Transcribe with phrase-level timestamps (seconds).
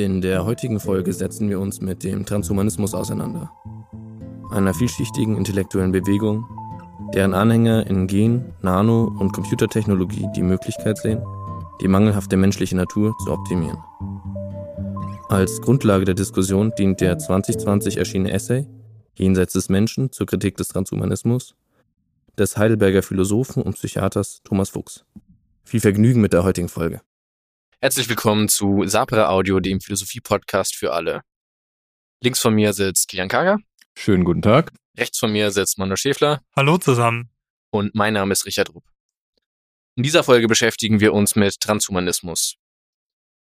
[0.00, 3.52] In der heutigen Folge setzen wir uns mit dem Transhumanismus auseinander.
[4.50, 6.46] Einer vielschichtigen intellektuellen Bewegung,
[7.12, 11.22] deren Anhänger in Gen-, Nano- und Computertechnologie die Möglichkeit sehen,
[11.82, 13.76] die mangelhafte menschliche Natur zu optimieren.
[15.28, 18.66] Als Grundlage der Diskussion dient der 2020 erschienene Essay
[19.16, 21.54] Jenseits des Menschen zur Kritik des Transhumanismus
[22.38, 25.04] des Heidelberger Philosophen und Psychiaters Thomas Fuchs.
[25.62, 27.02] Viel Vergnügen mit der heutigen Folge.
[27.82, 31.22] Herzlich willkommen zu Sapere Audio, dem Philosophie-Podcast für alle.
[32.22, 33.56] Links von mir sitzt Kilian Kager.
[33.96, 34.70] Schönen guten Tag.
[34.98, 36.42] Rechts von mir sitzt Manuel Schäfler.
[36.54, 37.30] Hallo zusammen.
[37.70, 38.84] Und mein Name ist Richard Rupp.
[39.96, 42.56] In dieser Folge beschäftigen wir uns mit Transhumanismus.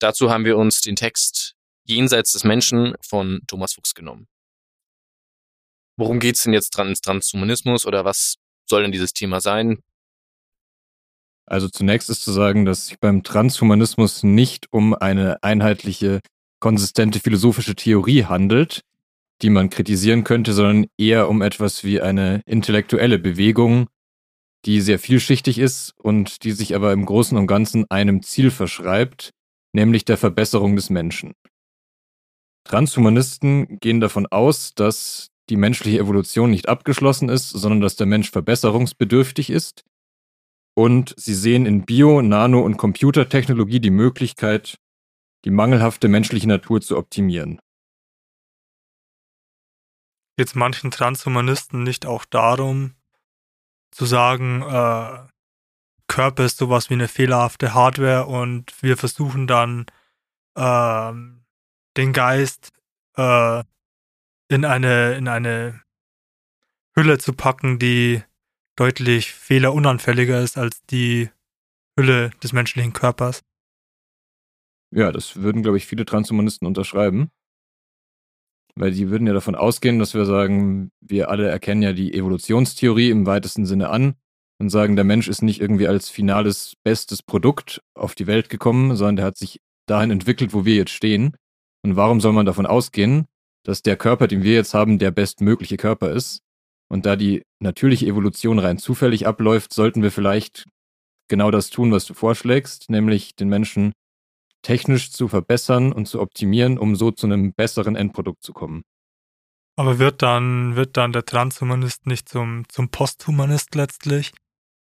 [0.01, 1.55] Dazu haben wir uns den Text
[1.85, 4.27] Jenseits des Menschen von Thomas Fuchs genommen.
[5.97, 8.35] Worum geht's denn jetzt dran ins Transhumanismus oder was
[8.69, 9.84] soll denn dieses Thema sein?
[11.47, 16.21] Also zunächst ist zu sagen, dass sich beim Transhumanismus nicht um eine einheitliche,
[16.61, 18.81] konsistente philosophische Theorie handelt,
[19.43, 23.89] die man kritisieren könnte, sondern eher um etwas wie eine intellektuelle Bewegung,
[24.65, 29.31] die sehr vielschichtig ist und die sich aber im Großen und Ganzen einem Ziel verschreibt,
[29.75, 31.35] nämlich der Verbesserung des Menschen.
[32.67, 38.31] Transhumanisten gehen davon aus, dass die menschliche Evolution nicht abgeschlossen ist, sondern dass der Mensch
[38.31, 39.85] verbesserungsbedürftig ist.
[40.75, 44.79] Und sie sehen in Bio-, Nano- und Computertechnologie die Möglichkeit,
[45.45, 47.61] die mangelhafte menschliche Natur zu optimieren.
[50.37, 52.95] Jetzt manchen Transhumanisten nicht auch darum,
[53.93, 55.29] zu sagen, äh,
[56.09, 59.87] Körper ist sowas wie eine fehlerhafte Hardware und wir versuchen dann
[60.57, 61.13] äh,
[61.97, 62.73] den Geist
[63.17, 63.63] äh,
[64.49, 65.83] in eine, in eine
[66.97, 68.23] Hülle zu packen, die
[68.77, 71.31] deutlich fehlerunanfälliger ist als die
[71.99, 73.43] Hülle des menschlichen Körpers.
[74.91, 77.31] Ja, das würden, glaube ich, viele Transhumanisten unterschreiben.
[78.77, 83.11] Weil die würden ja davon ausgehen, dass wir sagen, wir alle erkennen ja die Evolutionstheorie
[83.11, 84.15] im weitesten Sinne an
[84.61, 88.97] und sagen, der Mensch ist nicht irgendwie als finales, bestes Produkt auf die Welt gekommen,
[88.97, 91.37] sondern der hat sich dahin entwickelt, wo wir jetzt stehen.
[91.85, 93.27] Und warum soll man davon ausgehen,
[93.65, 96.44] dass der Körper, den wir jetzt haben, der bestmögliche Körper ist.
[96.95, 100.69] Und da die natürliche Evolution rein zufällig abläuft, sollten wir vielleicht
[101.27, 103.95] genau das tun, was du vorschlägst, nämlich den Menschen
[104.63, 108.85] technisch zu verbessern und zu optimieren, um so zu einem besseren Endprodukt zu kommen.
[109.75, 114.31] Aber wird dann, wird dann der Transhumanist nicht zum, zum Posthumanist letztlich?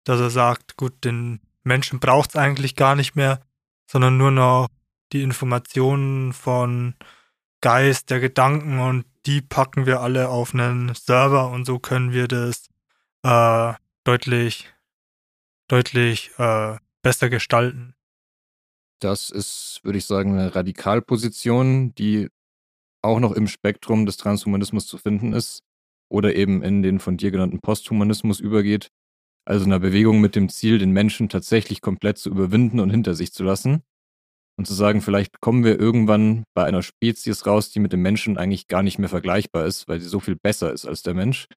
[0.04, 3.42] Dass er sagt, gut, den Menschen braucht es eigentlich gar nicht mehr,
[3.90, 4.68] sondern nur noch
[5.12, 6.94] die Informationen von
[7.62, 12.28] Geist, der Gedanken und die packen wir alle auf einen Server und so können wir
[12.28, 12.70] das
[13.24, 14.72] äh, deutlich,
[15.68, 17.96] deutlich äh, besser gestalten.
[19.00, 22.30] Das ist, würde ich sagen, eine Radikalposition, die
[23.02, 25.64] auch noch im Spektrum des Transhumanismus zu finden ist
[26.10, 28.90] oder eben in den von dir genannten Posthumanismus übergeht.
[29.44, 33.32] Also einer Bewegung mit dem Ziel, den Menschen tatsächlich komplett zu überwinden und hinter sich
[33.32, 33.84] zu lassen
[34.58, 38.38] und zu sagen, vielleicht kommen wir irgendwann bei einer Spezies raus, die mit dem Menschen
[38.38, 41.48] eigentlich gar nicht mehr vergleichbar ist, weil sie so viel besser ist als der Mensch.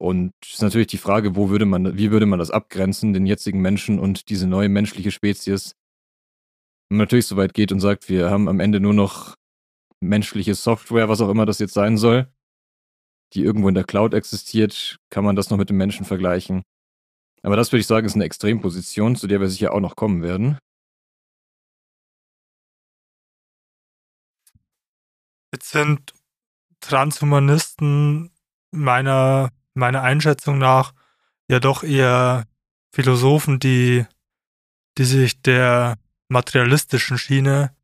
[0.00, 3.26] Und es ist natürlich die Frage, wo würde man, wie würde man das abgrenzen, den
[3.26, 5.72] jetzigen Menschen und diese neue menschliche Spezies?
[6.88, 9.34] Wenn man natürlich so weit geht und sagt, wir haben am Ende nur noch
[10.00, 12.28] menschliche Software, was auch immer das jetzt sein soll,
[13.34, 16.62] die irgendwo in der Cloud existiert, kann man das noch mit dem Menschen vergleichen.
[17.42, 20.22] Aber das würde ich sagen, ist eine Extremposition, zu der wir sicher auch noch kommen
[20.22, 20.58] werden.
[25.58, 26.14] Jetzt sind
[26.78, 28.30] Transhumanisten
[28.70, 30.92] meiner, meiner Einschätzung nach
[31.48, 32.44] ja doch eher
[32.92, 34.06] Philosophen, die,
[34.98, 35.98] die sich der
[36.28, 37.74] materialistischen Schiene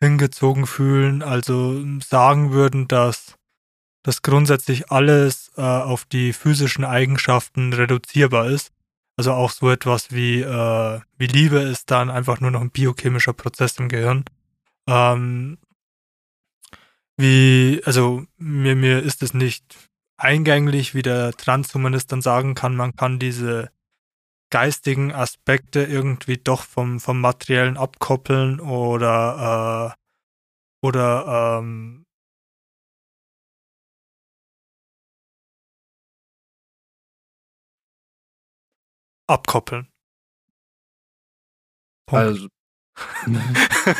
[0.00, 3.34] hingezogen fühlen, also sagen würden, dass,
[4.02, 8.72] dass grundsätzlich alles äh, auf die physischen Eigenschaften reduzierbar ist.
[9.18, 13.34] Also auch so etwas wie, äh, wie Liebe ist dann einfach nur noch ein biochemischer
[13.34, 14.24] Prozess im Gehirn.
[14.86, 15.58] Ähm,
[17.18, 19.76] wie, also mir, mir ist es nicht
[20.16, 23.70] eingänglich, wie der Transhumanist dann sagen kann, man kann diese
[24.50, 29.94] geistigen Aspekte irgendwie doch vom, vom materiellen abkoppeln oder,
[30.82, 32.06] äh, oder ähm,
[39.28, 39.88] abkoppeln.
[42.06, 42.24] Punkt.
[42.24, 42.48] Also,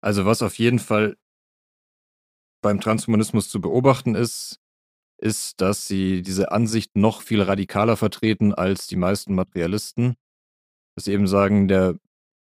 [0.00, 1.16] also was auf jeden Fall
[2.60, 4.58] beim Transhumanismus zu beobachten ist,
[5.18, 10.16] ist, dass sie diese Ansicht noch viel radikaler vertreten als die meisten Materialisten.
[10.94, 11.96] Dass sie eben sagen, der,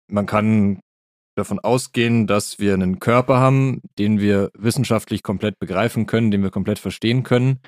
[0.08, 0.80] man kann
[1.34, 6.50] davon ausgehen, dass wir einen Körper haben, den wir wissenschaftlich komplett begreifen können, den wir
[6.50, 7.60] komplett verstehen können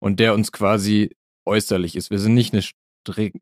[0.00, 1.14] und der uns quasi
[1.46, 2.10] äußerlich ist.
[2.10, 2.62] Wir sind nicht eine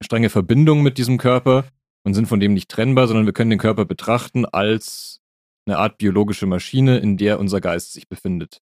[0.02, 1.64] strenge Verbindung mit diesem Körper
[2.04, 5.17] und sind von dem nicht trennbar, sondern wir können den Körper betrachten als
[5.68, 8.60] eine Art biologische Maschine, in der unser Geist sich befindet.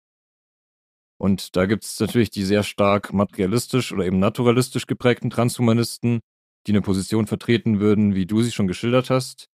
[1.18, 6.19] Und da gibt es natürlich die sehr stark materialistisch oder eben naturalistisch geprägten Transhumanisten,
[6.68, 9.48] die eine Position vertreten würden, wie du sie schon geschildert hast.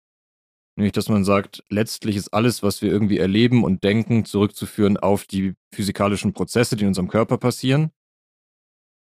[0.77, 5.25] Nämlich, dass man sagt, letztlich ist alles, was wir irgendwie erleben und denken, zurückzuführen auf
[5.25, 7.91] die physikalischen Prozesse, die in unserem Körper passieren.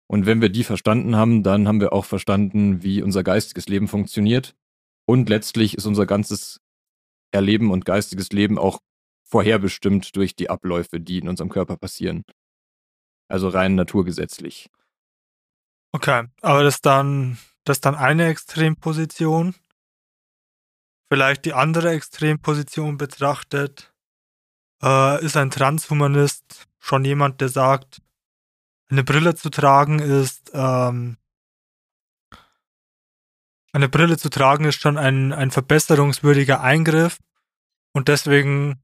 [0.06, 3.88] Und wenn wir die verstanden haben, dann haben wir auch verstanden, wie unser geistiges Leben
[3.88, 4.56] funktioniert.
[5.06, 6.62] Und letztlich ist unser ganzes
[7.30, 8.80] Erleben und geistiges Leben auch
[9.24, 12.24] vorherbestimmt durch die Abläufe, die in unserem Körper passieren.
[13.28, 14.70] Also rein naturgesetzlich.
[15.92, 19.54] Okay, aber das ist dann, das dann eine Extremposition.
[21.10, 23.92] Vielleicht die andere Extremposition betrachtet,
[24.82, 28.02] äh, ist ein Transhumanist schon jemand, der sagt,
[28.90, 31.16] eine Brille zu tragen ist, ähm,
[33.78, 37.18] eine Brille zu tragen ist schon ein, ein verbesserungswürdiger Eingriff
[37.92, 38.82] und deswegen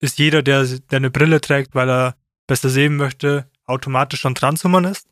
[0.00, 2.16] ist jeder, der, der eine Brille trägt, weil er
[2.46, 5.08] besser sehen möchte, automatisch schon Transhumanist?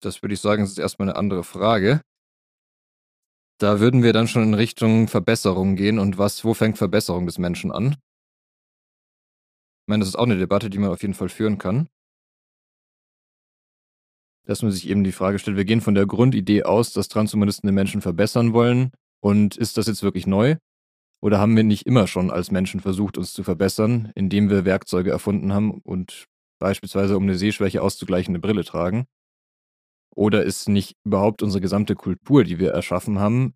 [0.00, 2.00] Das würde ich sagen, ist erstmal eine andere Frage.
[3.58, 7.38] Da würden wir dann schon in Richtung Verbesserung gehen und was, wo fängt Verbesserung des
[7.38, 7.96] Menschen an?
[9.82, 11.88] Ich meine, das ist auch eine Debatte, die man auf jeden Fall führen kann
[14.44, 17.66] dass man sich eben die Frage stellt, wir gehen von der Grundidee aus, dass Transhumanisten
[17.66, 18.90] den Menschen verbessern wollen.
[19.20, 20.56] Und ist das jetzt wirklich neu?
[21.20, 25.10] Oder haben wir nicht immer schon als Menschen versucht, uns zu verbessern, indem wir Werkzeuge
[25.10, 26.26] erfunden haben und
[26.58, 29.06] beispielsweise, um eine Sehschwäche auszugleichen, eine Brille tragen?
[30.14, 33.54] Oder ist nicht überhaupt unsere gesamte Kultur, die wir erschaffen haben,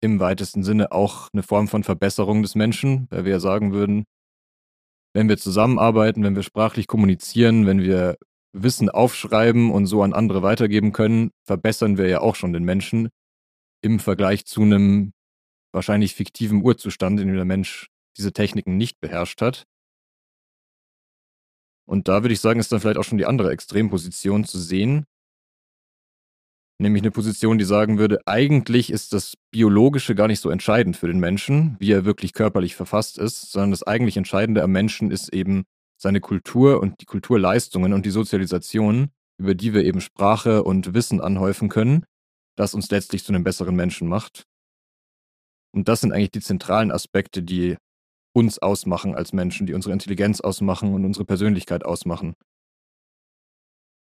[0.00, 4.04] im weitesten Sinne auch eine Form von Verbesserung des Menschen, weil wir ja sagen würden,
[5.14, 8.16] wenn wir zusammenarbeiten, wenn wir sprachlich kommunizieren, wenn wir
[8.52, 13.08] Wissen aufschreiben und so an andere weitergeben können, verbessern wir ja auch schon den Menschen
[13.82, 15.12] im Vergleich zu einem
[15.72, 19.64] wahrscheinlich fiktiven Urzustand, in dem der Mensch diese Techniken nicht beherrscht hat.
[21.86, 25.04] Und da würde ich sagen, ist dann vielleicht auch schon die andere Extremposition zu sehen.
[26.80, 31.08] Nämlich eine Position, die sagen würde, eigentlich ist das Biologische gar nicht so entscheidend für
[31.08, 35.32] den Menschen, wie er wirklich körperlich verfasst ist, sondern das eigentlich Entscheidende am Menschen ist
[35.32, 35.64] eben
[36.00, 41.20] seine Kultur und die Kulturleistungen und die Sozialisation, über die wir eben Sprache und Wissen
[41.20, 42.04] anhäufen können,
[42.56, 44.44] das uns letztlich zu einem besseren Menschen macht.
[45.74, 47.76] Und das sind eigentlich die zentralen Aspekte, die
[48.34, 52.34] uns ausmachen als Menschen, die unsere Intelligenz ausmachen und unsere Persönlichkeit ausmachen.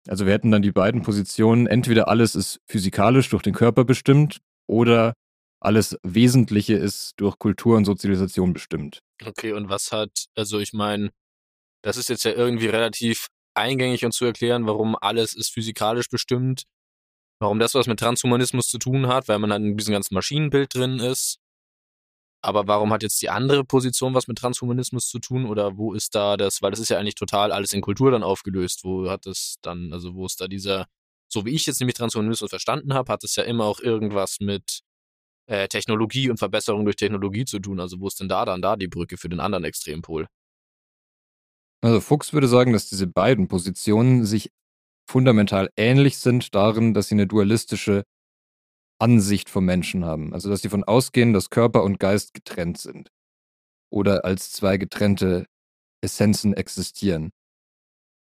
[0.07, 4.39] Also wir hätten dann die beiden Positionen, entweder alles ist physikalisch durch den Körper bestimmt
[4.67, 5.13] oder
[5.61, 8.99] alles Wesentliche ist durch Kultur und Sozialisation bestimmt.
[9.25, 11.09] Okay, und was hat, also ich meine,
[11.83, 16.63] das ist jetzt ja irgendwie relativ eingängig und zu erklären, warum alles ist physikalisch bestimmt,
[17.39, 20.73] warum das was mit Transhumanismus zu tun hat, weil man halt in diesem ganzen Maschinenbild
[20.73, 21.39] drin ist.
[22.41, 26.13] Aber warum hat jetzt die andere Position was mit Transhumanismus zu tun oder wo ist
[26.15, 28.83] da das, weil das ist ja eigentlich total alles in Kultur dann aufgelöst.
[28.83, 30.87] Wo hat es dann, also wo ist da dieser,
[31.29, 34.81] so wie ich jetzt nämlich Transhumanismus verstanden habe, hat es ja immer auch irgendwas mit
[35.47, 37.79] äh, Technologie und Verbesserung durch Technologie zu tun.
[37.79, 40.27] Also wo ist denn da dann da die Brücke für den anderen Extrempol?
[41.83, 44.51] Also Fuchs würde sagen, dass diese beiden Positionen sich
[45.09, 48.03] fundamental ähnlich sind darin, dass sie eine dualistische
[48.99, 50.33] Ansicht vom Menschen haben.
[50.33, 53.09] Also dass sie davon ausgehen, dass Körper und Geist getrennt sind
[53.91, 55.45] oder als zwei getrennte
[56.01, 57.31] Essenzen existieren.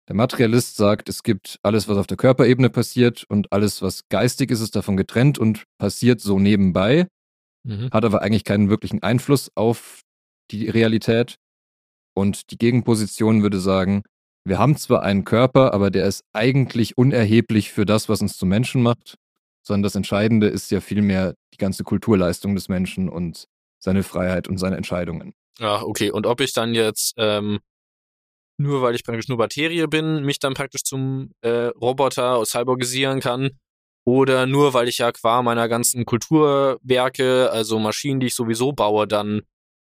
[0.08, 4.52] Der Materialist sagt, es gibt alles, was auf der Körperebene passiert und alles, was geistig
[4.52, 7.08] ist, ist davon getrennt und passiert so nebenbei,
[7.64, 7.90] mhm.
[7.92, 10.02] hat aber eigentlich keinen wirklichen Einfluss auf
[10.52, 11.38] die Realität.
[12.16, 14.04] Und die Gegenposition würde sagen,
[14.46, 18.50] wir haben zwar einen Körper, aber der ist eigentlich unerheblich für das, was uns zum
[18.50, 19.16] Menschen macht,
[19.64, 23.46] sondern das Entscheidende ist ja vielmehr die ganze Kulturleistung des Menschen und
[23.80, 25.34] seine Freiheit und seine Entscheidungen.
[25.60, 26.12] Ja, okay.
[26.12, 27.60] Und ob ich dann jetzt ähm,
[28.58, 33.52] nur weil ich praktisch nur Materie bin, mich dann praktisch zum äh, Roboter cyborgisieren kann,
[34.08, 39.08] oder nur weil ich ja qua meiner ganzen Kulturwerke, also Maschinen, die ich sowieso baue,
[39.08, 39.42] dann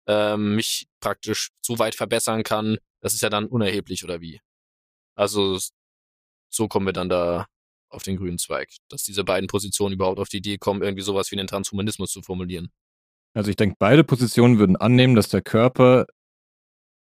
[0.06, 4.40] ähm, mich praktisch so weit verbessern kann, das ist ja dann unerheblich oder wie.
[5.14, 5.58] Also
[6.50, 7.46] so kommen wir dann da
[7.88, 11.30] auf den grünen Zweig, dass diese beiden Positionen überhaupt auf die Idee kommen, irgendwie sowas
[11.30, 12.70] wie den Transhumanismus zu formulieren.
[13.34, 16.06] Also ich denke, beide Positionen würden annehmen, dass der Körper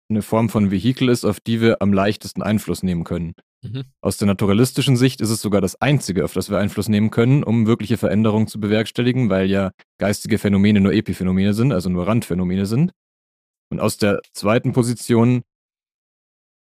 [0.09, 3.33] eine Form von Vehikel ist, auf die wir am leichtesten Einfluss nehmen können.
[3.63, 3.85] Mhm.
[4.01, 7.43] Aus der naturalistischen Sicht ist es sogar das Einzige, auf das wir Einfluss nehmen können,
[7.43, 12.65] um wirkliche Veränderungen zu bewerkstelligen, weil ja geistige Phänomene nur Epiphänomene sind, also nur Randphänomene
[12.65, 12.91] sind.
[13.69, 15.43] Und aus der zweiten Position,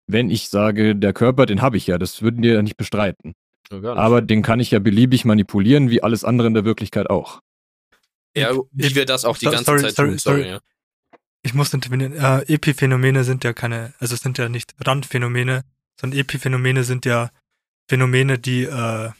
[0.06, 3.34] wenn ich sage, der Körper, den habe ich ja, das würden die ja nicht bestreiten.
[3.70, 7.40] Ja, Aber den kann ich ja beliebig manipulieren, wie alles andere in der Wirklichkeit auch.
[8.36, 10.18] Ja, wie wir das auch die ganze sorry, Zeit sorry, tun.
[10.18, 10.50] Sorry, sorry.
[10.50, 10.60] Ja.
[11.42, 12.12] Ich muss intervenieren.
[12.12, 15.62] Äh, Epiphänomene sind ja keine, also sind ja nicht Randphänomene,
[16.00, 17.30] sondern Epiphänomene sind ja
[17.88, 19.10] Phänomene, die, äh,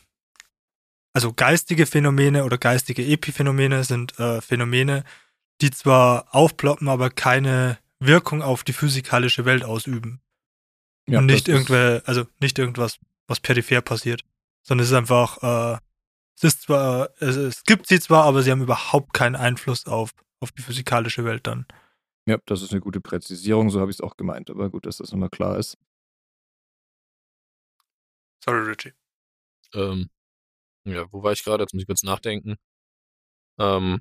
[1.13, 5.05] also geistige Phänomene oder geistige Epiphänomene sind äh, Phänomene,
[5.61, 10.21] die zwar aufploppen, aber keine Wirkung auf die physikalische Welt ausüben.
[11.09, 14.23] Ja, Und nicht irgendwer, also nicht irgendwas, was peripher passiert,
[14.63, 15.79] sondern es ist einfach, äh,
[16.37, 20.11] es ist zwar, es, es gibt sie zwar, aber sie haben überhaupt keinen Einfluss auf,
[20.41, 21.67] auf die physikalische Welt dann.
[22.29, 24.97] Ja, das ist eine gute Präzisierung, so habe ich es auch gemeint, aber gut, dass
[24.97, 25.79] das nochmal klar ist.
[28.45, 28.93] Sorry, Richie.
[29.75, 30.11] Ähm,
[30.85, 31.63] ja, wo war ich gerade?
[31.63, 32.57] Jetzt muss ich kurz nachdenken.
[33.59, 34.01] Ähm,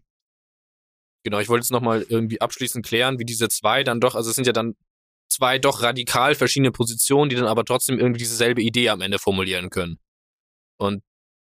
[1.23, 4.35] genau, ich wollte jetzt nochmal irgendwie abschließend klären, wie diese zwei dann doch, also es
[4.35, 4.75] sind ja dann
[5.29, 9.69] zwei doch radikal verschiedene Positionen, die dann aber trotzdem irgendwie dieselbe Idee am Ende formulieren
[9.69, 9.99] können.
[10.77, 11.03] Und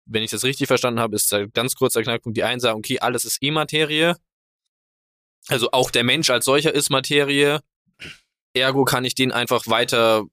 [0.06, 3.00] wenn ich das richtig verstanden habe, ist da ganz kurzer Knackpunkt, die einen sagen, okay,
[3.00, 4.16] alles ist eh Materie.
[5.48, 7.62] Also auch der Mensch als solcher ist Materie.
[8.54, 10.24] Ergo kann ich den einfach weiter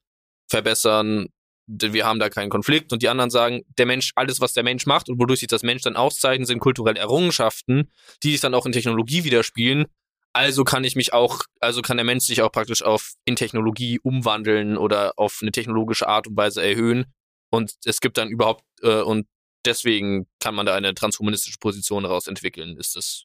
[0.49, 1.28] verbessern,
[1.70, 4.86] wir haben da keinen Konflikt und die anderen sagen, der Mensch, alles, was der Mensch
[4.86, 7.90] macht und wodurch sich das Mensch dann auszeichnet, sind kulturelle Errungenschaften,
[8.22, 9.86] die sich dann auch in Technologie widerspiegeln.
[10.32, 13.98] Also kann ich mich auch, also kann der Mensch sich auch praktisch auf in Technologie
[14.00, 17.06] umwandeln oder auf eine technologische Art und Weise erhöhen.
[17.50, 19.26] Und es gibt dann überhaupt, äh, und
[19.64, 22.76] deswegen kann man da eine transhumanistische Position daraus entwickeln.
[22.76, 23.24] Ist das?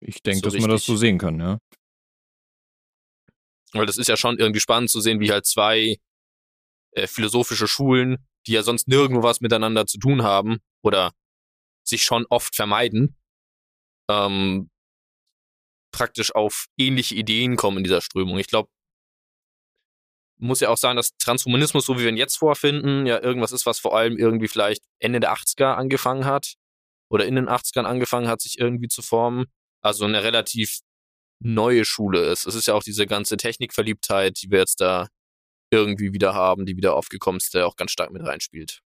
[0.00, 0.62] Ich denke, so dass richtig?
[0.62, 1.58] man das so sehen kann, ja.
[3.72, 5.98] Weil das ist ja schon irgendwie spannend zu sehen, wie halt zwei
[6.92, 11.12] äh, philosophische Schulen, die ja sonst nirgendwo was miteinander zu tun haben oder
[11.84, 13.16] sich schon oft vermeiden,
[14.10, 14.70] ähm,
[15.92, 18.38] praktisch auf ähnliche Ideen kommen in dieser Strömung.
[18.38, 18.70] Ich glaube,
[20.38, 23.66] muss ja auch sagen, dass Transhumanismus, so wie wir ihn jetzt vorfinden, ja irgendwas ist,
[23.66, 26.54] was vor allem irgendwie vielleicht Ende der 80er angefangen hat
[27.10, 29.46] oder in den 80ern angefangen hat, sich irgendwie zu formen.
[29.82, 30.80] Also eine relativ
[31.42, 32.46] neue Schule ist.
[32.46, 35.08] Es ist ja auch diese ganze Technikverliebtheit, die wir jetzt da
[35.70, 38.80] irgendwie wieder haben, die wieder aufgekommen ist, der auch ganz stark mit reinspielt.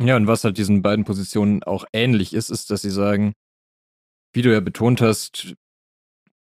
[0.00, 3.34] Ja, und was halt diesen beiden Positionen auch ähnlich ist, ist, dass sie sagen,
[4.32, 5.54] wie du ja betont hast,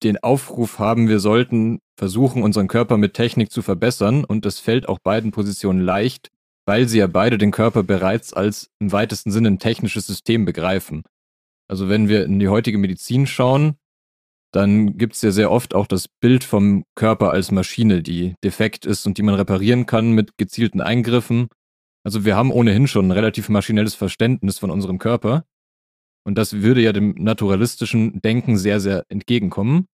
[0.03, 4.89] den Aufruf haben, wir sollten versuchen, unseren Körper mit Technik zu verbessern und das fällt
[4.89, 6.31] auch beiden Positionen leicht,
[6.67, 11.03] weil sie ja beide den Körper bereits als im weitesten Sinne ein technisches System begreifen.
[11.69, 13.77] Also wenn wir in die heutige Medizin schauen,
[14.53, 18.87] dann gibt es ja sehr oft auch das Bild vom Körper als Maschine, die defekt
[18.87, 21.49] ist und die man reparieren kann mit gezielten Eingriffen.
[22.05, 25.45] Also wir haben ohnehin schon ein relativ maschinelles Verständnis von unserem Körper.
[26.25, 29.87] Und das würde ja dem naturalistischen Denken sehr, sehr entgegenkommen.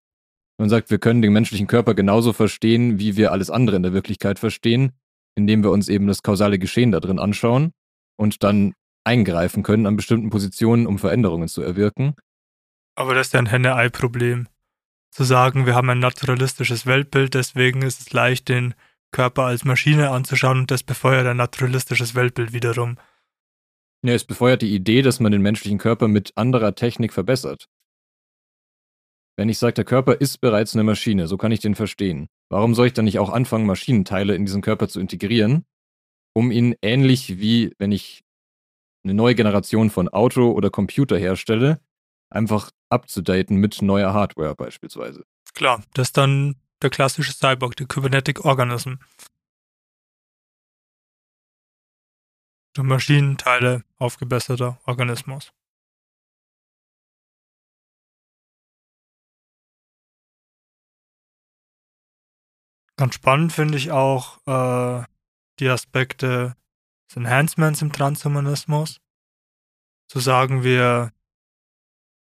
[0.58, 3.92] Man sagt, wir können den menschlichen Körper genauso verstehen, wie wir alles andere in der
[3.92, 4.92] Wirklichkeit verstehen,
[5.34, 7.72] indem wir uns eben das kausale Geschehen da drin anschauen
[8.16, 12.14] und dann eingreifen können an bestimmten Positionen, um Veränderungen zu erwirken.
[12.94, 14.48] Aber das ist ja ein Henne-Ei-Problem.
[15.10, 18.74] Zu sagen, wir haben ein naturalistisches Weltbild, deswegen ist es leicht, den
[19.10, 22.98] Körper als Maschine anzuschauen und das befeuert ein naturalistisches Weltbild wiederum.
[24.04, 27.68] Ja, es befeuert die Idee, dass man den menschlichen Körper mit anderer Technik verbessert.
[29.36, 32.28] Wenn ich sage, der Körper ist bereits eine Maschine, so kann ich den verstehen.
[32.50, 35.64] Warum soll ich dann nicht auch anfangen, Maschinenteile in diesen Körper zu integrieren,
[36.34, 38.24] um ihn ähnlich wie wenn ich
[39.04, 41.80] eine neue Generation von Auto oder Computer herstelle,
[42.32, 45.24] einfach abzudaten mit neuer Hardware beispielsweise.
[45.54, 48.94] Klar, das ist dann der klassische Cyborg, der Kybernetic Organism.
[52.76, 55.52] Der Maschinenteile aufgebesserter Organismus.
[62.96, 65.04] Ganz spannend finde ich auch äh,
[65.58, 66.56] die Aspekte
[67.08, 69.00] des Enhancements im Transhumanismus.
[70.08, 71.12] Zu sagen, wir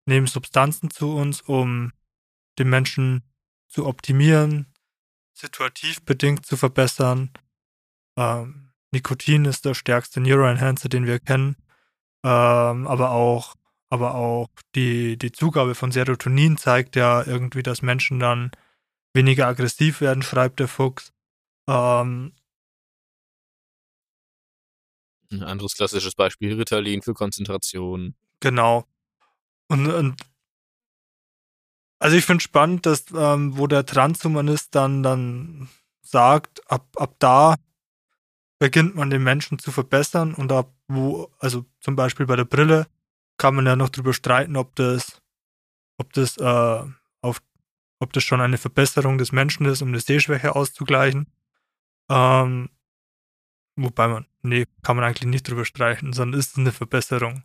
[0.07, 1.93] nehmen Substanzen zu uns, um
[2.59, 3.23] den Menschen
[3.69, 4.73] zu optimieren,
[5.33, 7.31] situativ bedingt zu verbessern.
[8.17, 11.57] Ähm, Nikotin ist der stärkste Neuroenhancer, den wir kennen.
[12.25, 13.57] Ähm, aber auch,
[13.91, 18.53] aber auch die, die Zugabe von Serotonin zeigt ja irgendwie, dass Menschen dann
[19.13, 21.13] weniger aggressiv werden, schreibt der Fuchs.
[21.69, 22.33] Ähm,
[25.31, 28.15] ein anderes klassisches Beispiel, Ritalin für Konzentration.
[28.41, 28.87] Genau.
[29.75, 30.23] Und, und
[31.99, 35.69] also ich finde spannend, dass ähm, wo der Transhumanist dann dann
[36.03, 37.57] sagt, ab, ab da
[38.61, 42.87] beginnt man den Menschen zu verbessern und ab wo, also zum Beispiel bei der Brille,
[43.37, 45.21] kann man ja noch drüber streiten, ob das,
[45.99, 46.85] ob das, äh,
[47.21, 47.43] auf,
[47.99, 51.27] ob das schon eine Verbesserung des Menschen ist, um eine Sehschwäche auszugleichen.
[52.09, 52.71] Ähm,
[53.75, 57.43] wobei man, nee, kann man eigentlich nicht drüber streiten, sondern ist es eine Verbesserung,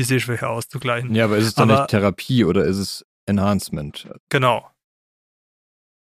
[0.00, 1.14] um die Sehschwäche auszugleichen.
[1.14, 4.08] Ja, aber ist es dann Aber- nicht Therapie oder ist es Enhancement?
[4.30, 4.68] Genau.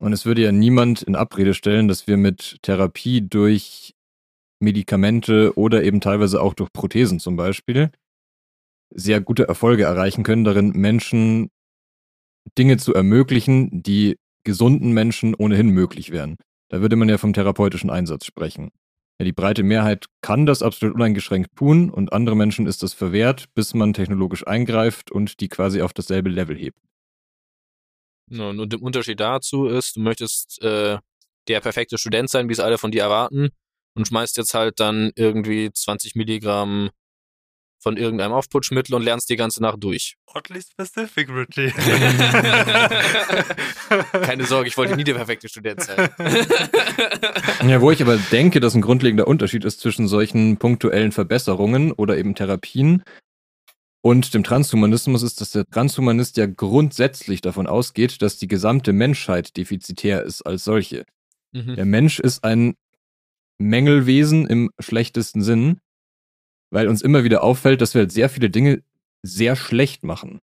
[0.01, 3.95] Und es würde ja niemand in Abrede stellen, dass wir mit Therapie durch
[4.61, 7.91] Medikamente oder eben teilweise auch durch Prothesen zum Beispiel
[8.95, 11.51] sehr gute Erfolge erreichen können, darin Menschen
[12.59, 16.37] Dinge zu ermöglichen, die gesunden Menschen ohnehin möglich wären.
[16.69, 18.71] Da würde man ja vom therapeutischen Einsatz sprechen.
[19.19, 23.47] Ja, die breite Mehrheit kann das absolut uneingeschränkt tun und andere Menschen ist das verwehrt,
[23.54, 26.78] bis man technologisch eingreift und die quasi auf dasselbe Level hebt.
[28.31, 30.99] Und der Unterschied dazu ist, du möchtest äh,
[31.49, 33.50] der perfekte Student sein, wie es alle von dir erwarten,
[33.95, 36.90] und schmeißt jetzt halt dann irgendwie 20 Milligramm
[37.83, 40.15] von irgendeinem Aufputschmittel und lernst die ganze Nacht durch.
[40.27, 41.71] Oddly specific, Richie.
[44.12, 46.09] Keine Sorge, ich wollte nie der perfekte Student sein.
[47.67, 52.19] Ja, wo ich aber denke, dass ein grundlegender Unterschied ist zwischen solchen punktuellen Verbesserungen oder
[52.19, 53.05] eben Therapien
[54.01, 59.57] und dem Transhumanismus ist, dass der Transhumanist ja grundsätzlich davon ausgeht, dass die gesamte Menschheit
[59.57, 61.05] defizitär ist als solche.
[61.53, 61.77] Mhm.
[61.77, 62.75] Der Mensch ist ein
[63.59, 65.79] Mängelwesen im schlechtesten Sinn,
[66.73, 68.83] weil uns immer wieder auffällt, dass wir halt sehr viele Dinge
[69.23, 70.41] sehr schlecht machen.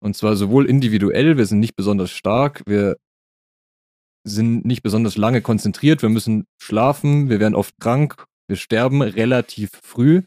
[0.00, 2.96] Und zwar sowohl individuell, wir sind nicht besonders stark, wir
[4.24, 9.70] sind nicht besonders lange konzentriert, wir müssen schlafen, wir werden oft krank, wir sterben relativ
[9.82, 10.22] früh.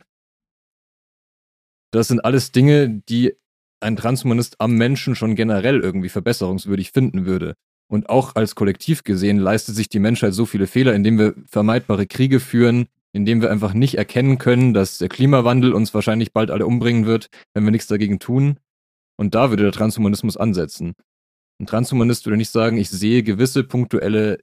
[1.92, 3.34] Das sind alles Dinge, die
[3.82, 7.56] ein Transhumanist am Menschen schon generell irgendwie verbesserungswürdig finden würde.
[7.90, 12.06] Und auch als Kollektiv gesehen leistet sich die Menschheit so viele Fehler, indem wir vermeidbare
[12.06, 16.66] Kriege führen, indem wir einfach nicht erkennen können, dass der Klimawandel uns wahrscheinlich bald alle
[16.66, 18.60] umbringen wird, wenn wir nichts dagegen tun.
[19.18, 20.94] Und da würde der Transhumanismus ansetzen.
[21.60, 24.40] Ein Transhumanist würde nicht sagen, ich sehe gewisse punktuelle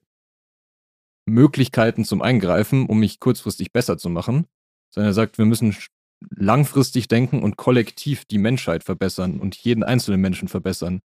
[1.26, 4.46] Möglichkeiten zum Eingreifen, um mich kurzfristig besser zu machen,
[4.90, 5.76] sondern er sagt, wir müssen
[6.30, 11.00] langfristig denken und kollektiv die Menschheit verbessern und jeden einzelnen Menschen verbessern,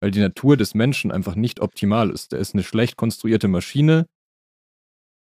[0.00, 2.32] weil die Natur des Menschen einfach nicht optimal ist.
[2.32, 4.06] Er ist eine schlecht konstruierte Maschine,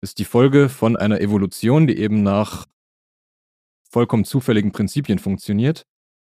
[0.02, 2.66] ist die Folge von einer Evolution, die eben nach
[3.88, 5.84] vollkommen zufälligen Prinzipien funktioniert.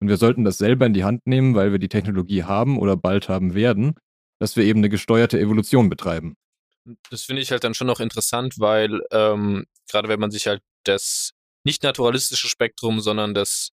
[0.01, 2.97] Und wir sollten das selber in die Hand nehmen, weil wir die Technologie haben oder
[2.97, 3.95] bald haben werden,
[4.39, 6.35] dass wir eben eine gesteuerte Evolution betreiben.
[7.09, 10.61] Das finde ich halt dann schon noch interessant, weil ähm, gerade wenn man sich halt
[10.83, 11.31] das
[11.63, 13.69] nicht naturalistische Spektrum, sondern das,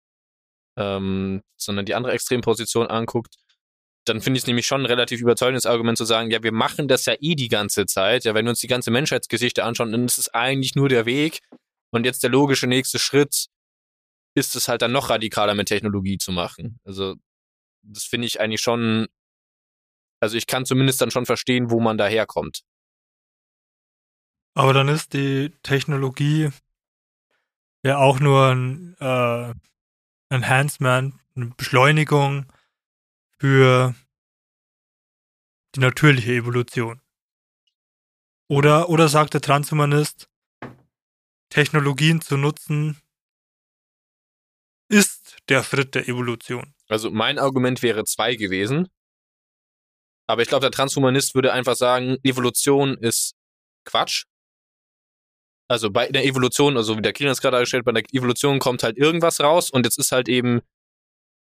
[0.79, 3.37] ähm, sondern die andere Extremposition anguckt,
[4.05, 6.89] dann finde ich es nämlich schon ein relativ überzeugendes Argument zu sagen, ja, wir machen
[6.89, 8.25] das ja eh die ganze Zeit.
[8.25, 11.41] Ja, wenn wir uns die ganze Menschheitsgeschichte anschauen, dann ist es eigentlich nur der Weg.
[11.91, 13.47] Und jetzt der logische nächste Schritt
[14.35, 16.79] ist es halt dann noch radikaler mit Technologie zu machen.
[16.85, 17.15] Also,
[17.83, 19.07] das finde ich eigentlich schon,
[20.21, 22.63] also ich kann zumindest dann schon verstehen, wo man daherkommt.
[24.55, 26.51] Aber dann ist die Technologie
[27.85, 29.55] ja auch nur ein äh,
[30.31, 32.47] Enhancement, eine Beschleunigung
[33.39, 33.95] für
[35.75, 37.01] die natürliche Evolution.
[38.49, 40.29] Oder, oder sagt der Transhumanist,
[41.51, 43.01] Technologien zu nutzen
[44.89, 46.75] ist der Schritt der Evolution.
[46.89, 48.89] Also mein Argument wäre zwei gewesen.
[50.27, 53.35] Aber ich glaube, der Transhumanist würde einfach sagen, Evolution ist
[53.85, 54.25] Quatsch.
[55.69, 58.83] Also bei der Evolution, also wie der Kilian es gerade dargestellt, bei der Evolution kommt
[58.83, 60.61] halt irgendwas raus und jetzt ist halt eben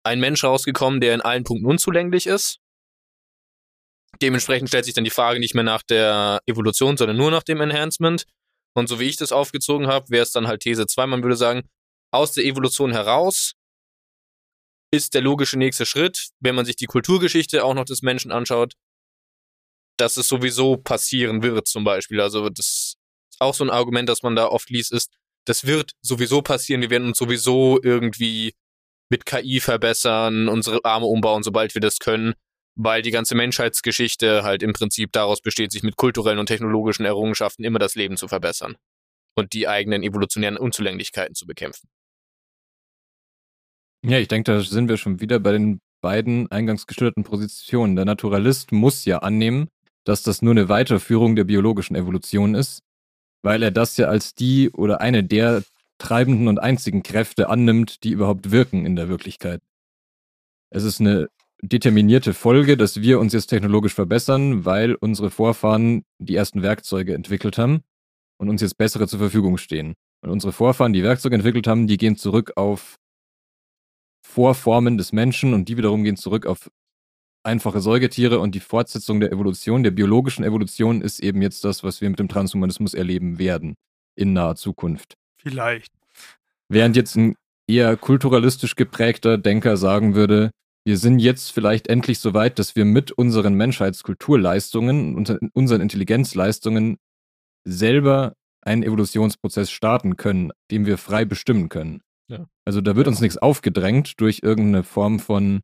[0.09, 2.59] ein Mensch rausgekommen, der in allen Punkten unzulänglich ist.
[4.21, 7.61] Dementsprechend stellt sich dann die Frage nicht mehr nach der Evolution, sondern nur nach dem
[7.61, 8.25] Enhancement.
[8.75, 11.07] Und so wie ich das aufgezogen habe, wäre es dann halt These 2.
[11.07, 11.69] Man würde sagen,
[12.11, 13.53] aus der Evolution heraus
[14.91, 18.73] ist der logische nächste Schritt, wenn man sich die Kulturgeschichte auch noch des Menschen anschaut,
[19.99, 22.21] dass es sowieso passieren wird, zum Beispiel.
[22.21, 22.97] Also das
[23.31, 25.13] ist auch so ein Argument, das man da oft liest, ist,
[25.45, 28.55] das wird sowieso passieren, wir werden uns sowieso irgendwie
[29.11, 32.35] mit KI verbessern, unsere Arme umbauen, sobald wir das können,
[32.77, 37.65] weil die ganze Menschheitsgeschichte halt im Prinzip daraus besteht, sich mit kulturellen und technologischen Errungenschaften
[37.65, 38.77] immer das Leben zu verbessern
[39.37, 41.89] und die eigenen evolutionären Unzulänglichkeiten zu bekämpfen.
[44.05, 47.97] Ja, ich denke, da sind wir schon wieder bei den beiden eingangs geschilderten Positionen.
[47.97, 49.69] Der Naturalist muss ja annehmen,
[50.05, 52.83] dass das nur eine Weiterführung der biologischen Evolution ist,
[53.43, 55.65] weil er das ja als die oder eine der
[55.99, 59.61] treibenden und einzigen Kräfte annimmt, die überhaupt wirken in der Wirklichkeit.
[60.71, 61.29] Es ist eine
[61.63, 67.59] determinierte Folge, dass wir uns jetzt technologisch verbessern, weil unsere Vorfahren die ersten Werkzeuge entwickelt
[67.59, 67.83] haben.
[68.41, 69.95] und uns jetzt bessere zur Verfügung stehen.
[70.23, 72.97] Und unsere Vorfahren, die Werkzeuge entwickelt haben, die gehen zurück auf
[74.25, 76.71] Vorformen des Menschen und die wiederum gehen zurück auf
[77.43, 82.01] einfache Säugetiere und die Fortsetzung der Evolution, der biologischen Evolution, ist eben jetzt das, was
[82.01, 83.75] wir mit dem Transhumanismus erleben werden
[84.17, 85.18] in naher Zukunft.
[85.39, 85.93] Vielleicht.
[86.69, 87.35] Während jetzt ein
[87.67, 90.51] eher kulturalistisch geprägter Denker sagen würde,
[90.85, 95.17] wir sind jetzt vielleicht endlich so weit, dass wir mit unseren Menschheitskulturleistungen,
[95.53, 96.97] unseren Intelligenzleistungen
[97.65, 102.01] selber einen Evolutionsprozess starten können, den wir frei bestimmen können.
[102.29, 102.47] Ja.
[102.65, 105.61] Also da wird uns nichts aufgedrängt durch irgendeine Form von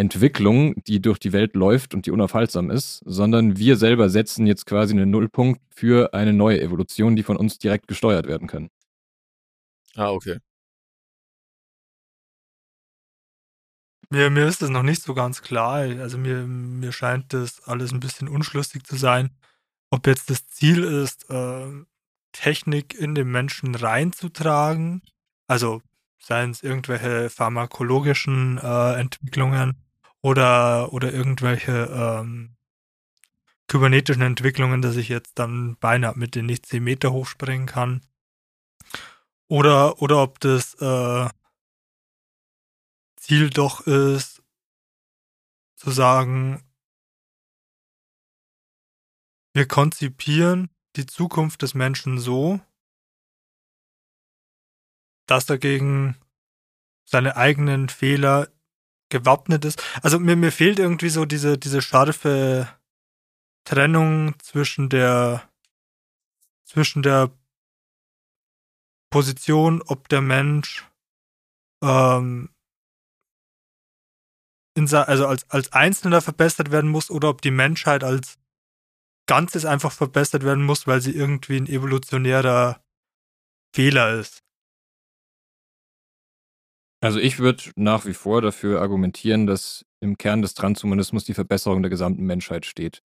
[0.00, 4.64] Entwicklung, die durch die Welt läuft und die unaufhaltsam ist, sondern wir selber setzen jetzt
[4.64, 8.70] quasi einen Nullpunkt für eine neue Evolution, die von uns direkt gesteuert werden kann.
[9.94, 10.38] Ah, okay.
[14.08, 15.82] Mir, mir ist das noch nicht so ganz klar.
[16.00, 19.30] Also mir, mir scheint das alles ein bisschen unschlüssig zu sein,
[19.90, 21.84] ob jetzt das Ziel ist, äh,
[22.32, 25.02] Technik in den Menschen reinzutragen.
[25.46, 25.82] Also
[26.18, 29.76] seien es irgendwelche pharmakologischen äh, Entwicklungen
[30.22, 32.56] oder, oder irgendwelche ähm,
[33.68, 38.02] kybernetischen Entwicklungen, dass ich jetzt dann beinahe mit den nicht 10 Meter hochspringen kann.
[39.48, 41.28] Oder, oder ob das äh,
[43.16, 44.42] Ziel doch ist,
[45.76, 46.62] zu sagen,
[49.52, 52.60] wir konzipieren die Zukunft des Menschen so,
[55.26, 56.16] dass er gegen
[57.04, 58.48] seine eigenen Fehler
[59.10, 59.82] gewappnet ist.
[60.02, 62.68] Also mir, mir fehlt irgendwie so diese, diese scharfe
[63.64, 65.42] Trennung zwischen der
[66.64, 67.30] zwischen der
[69.10, 70.86] Position, ob der Mensch
[71.82, 72.50] ähm,
[74.76, 78.38] in, also als, als Einzelner verbessert werden muss oder ob die Menschheit als
[79.26, 82.82] Ganzes einfach verbessert werden muss, weil sie irgendwie ein evolutionärer
[83.74, 84.42] Fehler ist.
[87.02, 91.82] Also ich würde nach wie vor dafür argumentieren, dass im Kern des Transhumanismus die Verbesserung
[91.82, 93.02] der gesamten Menschheit steht.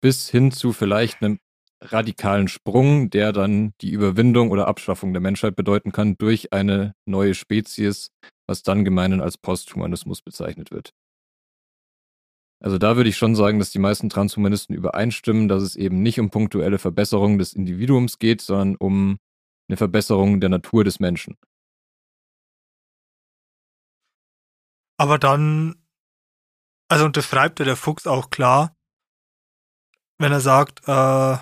[0.00, 1.38] Bis hin zu vielleicht einem
[1.82, 7.34] radikalen Sprung, der dann die Überwindung oder Abschaffung der Menschheit bedeuten kann durch eine neue
[7.34, 8.10] Spezies,
[8.46, 10.94] was dann gemeinhin als Posthumanismus bezeichnet wird.
[12.62, 16.18] Also da würde ich schon sagen, dass die meisten Transhumanisten übereinstimmen, dass es eben nicht
[16.18, 19.18] um punktuelle Verbesserung des Individuums geht, sondern um
[19.68, 21.36] eine Verbesserung der Natur des Menschen.
[24.98, 25.76] Aber dann,
[26.88, 28.76] also unterschreibt ja der Fuchs auch klar,
[30.18, 31.36] wenn er sagt, äh,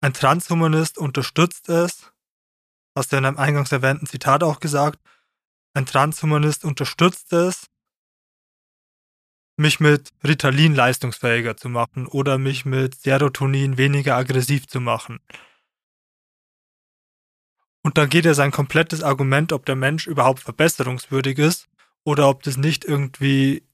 [0.00, 2.12] ein Transhumanist unterstützt es,
[2.94, 5.00] hast du in einem eingangs erwähnten Zitat auch gesagt,
[5.74, 7.68] ein Transhumanist unterstützt es,
[9.58, 15.18] mich mit Ritalin leistungsfähiger zu machen oder mich mit Serotonin weniger aggressiv zu machen.
[17.82, 21.68] Und dann geht ja sein komplettes Argument, ob der Mensch überhaupt verbesserungswürdig ist
[22.06, 23.64] oder ob das nicht irgendwie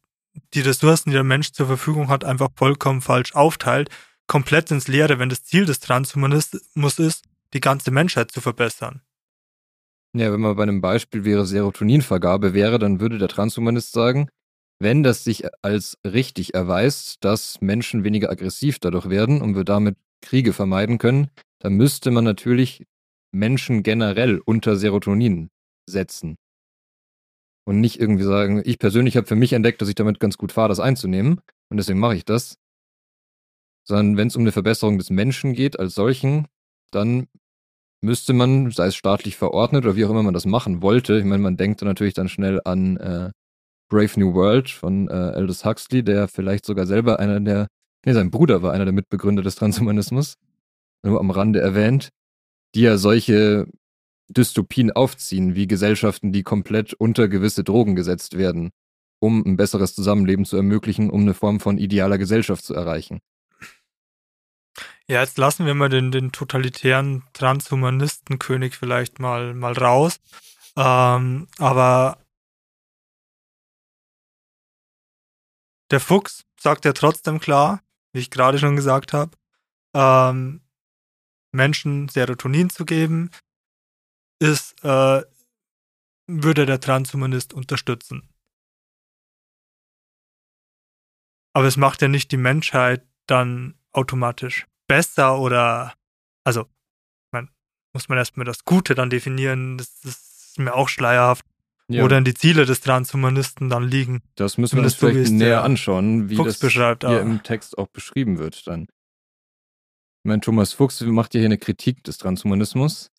[0.55, 3.91] die Ressourcen, die der Mensch zur Verfügung hat, einfach vollkommen falsch aufteilt,
[4.27, 9.03] komplett ins Leere, wenn das Ziel des Transhumanismus ist, die ganze Menschheit zu verbessern.
[10.17, 14.29] Ja, wenn man bei einem Beispiel wäre Serotoninvergabe wäre, dann würde der Transhumanist sagen,
[14.79, 19.97] wenn das sich als richtig erweist, dass Menschen weniger aggressiv dadurch werden und wir damit
[20.23, 22.87] Kriege vermeiden können, dann müsste man natürlich
[23.31, 25.51] Menschen generell unter Serotonin
[25.87, 26.37] setzen.
[27.65, 30.53] Und nicht irgendwie sagen, ich persönlich habe für mich entdeckt, dass ich damit ganz gut
[30.53, 32.59] fahre, das einzunehmen und deswegen mache ich das.
[33.85, 36.49] Sondern wenn es um eine Verbesserung des Menschen geht als solchen,
[36.91, 37.29] dann
[38.01, 41.25] müsste man, sei es staatlich verordnet oder wie auch immer man das machen wollte, ich
[41.25, 43.31] meine, man denkt natürlich dann schnell an äh,
[43.89, 47.69] Brave New World von äh, Aldous Huxley, der vielleicht sogar selber einer der,
[48.05, 50.35] nee, sein Bruder war einer der Mitbegründer des Transhumanismus,
[51.05, 52.09] nur am Rande erwähnt,
[52.75, 53.67] die ja solche
[54.29, 58.71] Dystopien aufziehen, wie Gesellschaften, die komplett unter gewisse Drogen gesetzt werden,
[59.21, 63.21] um ein besseres Zusammenleben zu ermöglichen, um eine Form von idealer Gesellschaft zu erreichen.
[65.09, 70.21] Ja, jetzt lassen wir mal den, den totalitären Transhumanistenkönig vielleicht mal, mal raus.
[70.77, 72.23] Ähm, aber
[75.93, 77.83] Der Fuchs sagt ja trotzdem klar,
[78.15, 79.37] wie ich gerade schon gesagt habe,
[79.95, 80.63] ähm,
[81.53, 83.31] Menschen Serotonin zu geben,
[84.43, 85.23] ist, äh,
[86.27, 88.29] würde der Transhumanist unterstützen.
[91.55, 95.95] Aber es macht ja nicht die Menschheit dann automatisch besser oder,
[96.45, 96.67] also,
[97.31, 97.51] man,
[97.93, 101.47] muss man erstmal das Gute dann definieren, das, das ist mir auch schleierhaft
[101.89, 102.03] ja.
[102.03, 104.23] wo dann die Ziele des Transhumanisten dann liegen.
[104.35, 108.39] Das müssen wir uns vielleicht näher anschauen, wie Fuchs das hier im Text auch beschrieben
[108.39, 108.87] wird dann.
[110.25, 113.11] mein Thomas Fuchs macht ja hier eine Kritik des Transhumanismus.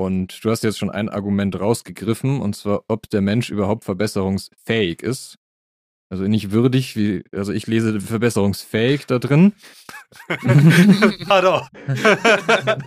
[0.00, 5.02] Und du hast jetzt schon ein Argument rausgegriffen, und zwar, ob der Mensch überhaupt verbesserungsfähig
[5.02, 5.36] ist.
[6.08, 9.52] Also nicht würdig, wie, also ich lese verbesserungsfähig da drin.
[11.28, 11.68] Pardon.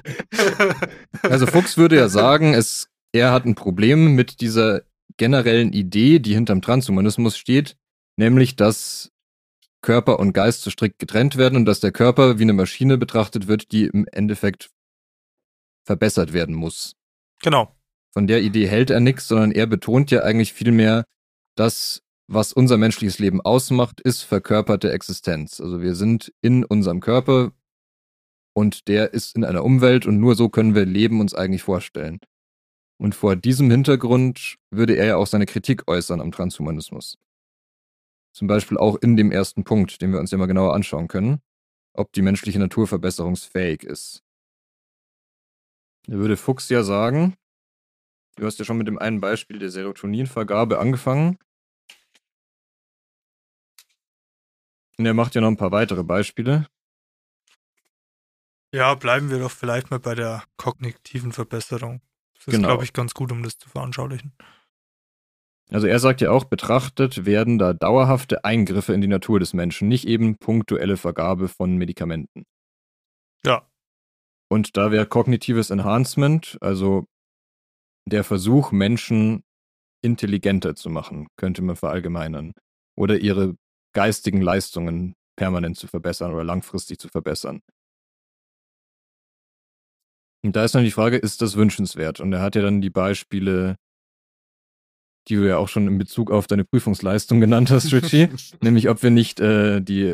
[1.21, 4.82] also Fuchs würde ja sagen, es, er hat ein Problem mit dieser
[5.15, 7.78] generellen Idee, die hinterm Transhumanismus steht,
[8.17, 9.12] nämlich dass
[9.84, 13.47] Körper und Geist so strikt getrennt werden und dass der Körper wie eine Maschine betrachtet
[13.47, 14.71] wird, die im Endeffekt
[15.86, 16.95] verbessert werden muss.
[17.43, 17.75] Genau.
[18.13, 21.03] Von der Idee hält er nichts, sondern er betont ja eigentlich vielmehr,
[21.56, 25.60] dass was unser menschliches Leben ausmacht, ist verkörperte Existenz.
[25.60, 27.51] Also wir sind in unserem Körper
[28.53, 32.19] und der ist in einer Umwelt und nur so können wir Leben uns eigentlich vorstellen.
[32.97, 37.17] Und vor diesem Hintergrund würde er ja auch seine Kritik äußern am Transhumanismus.
[38.34, 41.39] Zum Beispiel auch in dem ersten Punkt, den wir uns ja mal genauer anschauen können,
[41.93, 44.23] ob die menschliche Natur verbesserungsfähig ist.
[46.07, 47.35] Da würde Fuchs ja sagen,
[48.35, 51.37] du hast ja schon mit dem einen Beispiel der Serotoninvergabe angefangen.
[54.97, 56.67] Und er macht ja noch ein paar weitere Beispiele.
[58.73, 62.01] Ja, bleiben wir doch vielleicht mal bei der kognitiven Verbesserung.
[62.33, 62.69] Das ist, Genau.
[62.69, 64.35] glaube ich, ganz gut, um das zu veranschaulichen.
[65.69, 69.87] Also er sagt ja auch, betrachtet werden da dauerhafte Eingriffe in die Natur des Menschen,
[69.87, 72.45] nicht eben punktuelle Vergabe von Medikamenten.
[73.45, 73.67] Ja.
[74.53, 77.07] Und da wäre kognitives Enhancement, also
[78.07, 79.41] der Versuch, Menschen
[80.03, 82.53] intelligenter zu machen, könnte man verallgemeinern.
[82.95, 83.55] Oder ihre
[83.95, 87.61] geistigen Leistungen permanent zu verbessern oder langfristig zu verbessern.
[90.45, 92.19] Und da ist dann die Frage, ist das wünschenswert?
[92.19, 93.77] Und er hat ja dann die Beispiele,
[95.29, 98.29] die du ja auch schon in Bezug auf deine Prüfungsleistung genannt hast, Richie,
[98.61, 100.13] nämlich ob wir nicht äh, die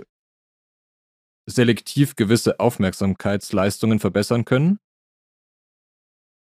[1.50, 4.80] selektiv gewisse Aufmerksamkeitsleistungen verbessern können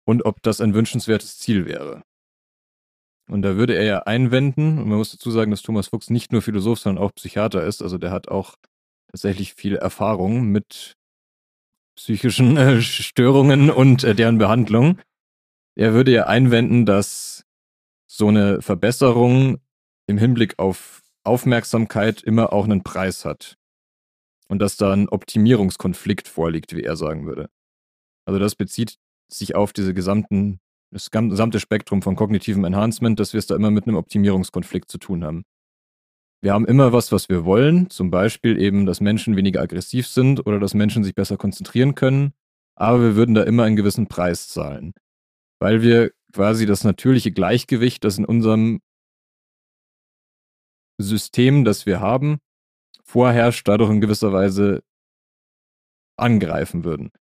[0.05, 2.03] und ob das ein wünschenswertes Ziel wäre.
[3.27, 6.31] Und da würde er ja einwenden, und man muss dazu sagen, dass Thomas Fuchs nicht
[6.31, 8.55] nur Philosoph, sondern auch Psychiater ist, also der hat auch
[9.11, 10.95] tatsächlich viel Erfahrung mit
[11.95, 14.99] psychischen äh, Störungen und äh, deren Behandlung.
[15.75, 17.45] Er würde ja einwenden, dass
[18.07, 19.59] so eine Verbesserung
[20.07, 23.57] im Hinblick auf Aufmerksamkeit immer auch einen Preis hat.
[24.47, 27.49] Und dass da ein Optimierungskonflikt vorliegt, wie er sagen würde.
[28.25, 30.59] Also das bezieht sich auf diese gesamten,
[30.91, 34.97] das gesamte Spektrum von kognitivem Enhancement, dass wir es da immer mit einem Optimierungskonflikt zu
[34.97, 35.43] tun haben.
[36.41, 40.45] Wir haben immer was, was wir wollen, zum Beispiel eben, dass Menschen weniger aggressiv sind
[40.45, 42.33] oder dass Menschen sich besser konzentrieren können,
[42.75, 44.93] aber wir würden da immer einen gewissen Preis zahlen,
[45.59, 48.81] weil wir quasi das natürliche Gleichgewicht, das in unserem
[50.97, 52.39] System, das wir haben,
[53.07, 54.83] vorherrscht, dadurch in gewisser Weise
[56.17, 57.11] angreifen würden.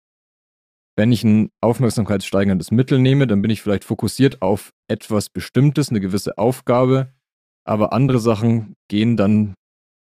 [0.97, 6.01] Wenn ich ein aufmerksamkeitssteigerndes Mittel nehme, dann bin ich vielleicht fokussiert auf etwas Bestimmtes, eine
[6.01, 7.13] gewisse Aufgabe,
[7.65, 9.55] aber andere Sachen gehen dann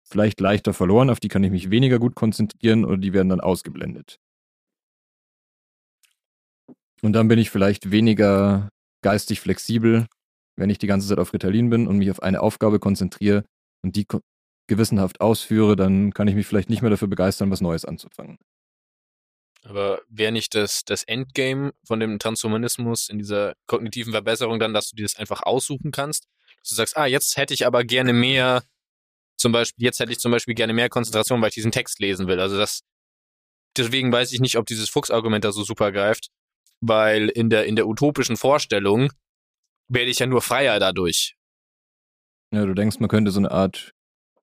[0.08, 3.40] vielleicht leichter verloren, auf die kann ich mich weniger gut konzentrieren oder die werden dann
[3.40, 4.18] ausgeblendet.
[7.02, 8.68] Und dann bin ich vielleicht weniger
[9.02, 10.06] geistig flexibel,
[10.56, 13.44] wenn ich die ganze Zeit auf Ritalin bin und mich auf eine Aufgabe konzentriere
[13.82, 14.06] und die
[14.66, 18.38] gewissenhaft ausführe, dann kann ich mich vielleicht nicht mehr dafür begeistern, was Neues anzufangen.
[19.62, 24.90] Aber wäre nicht das, das Endgame von dem Transhumanismus in dieser kognitiven Verbesserung dann, dass
[24.90, 26.28] du dir das einfach aussuchen kannst?
[26.60, 28.62] Dass du sagst, ah, jetzt hätte ich aber gerne mehr,
[29.36, 32.28] zum Beispiel, jetzt hätte ich zum Beispiel gerne mehr Konzentration, weil ich diesen Text lesen
[32.28, 32.38] will.
[32.38, 32.82] Also das,
[33.76, 36.28] deswegen weiß ich nicht, ob dieses Fuchs-Argument da so super greift,
[36.80, 39.10] weil in der, in der utopischen Vorstellung
[39.88, 41.36] werde ich ja nur freier dadurch.
[42.52, 43.95] Ja, du denkst, man könnte so eine Art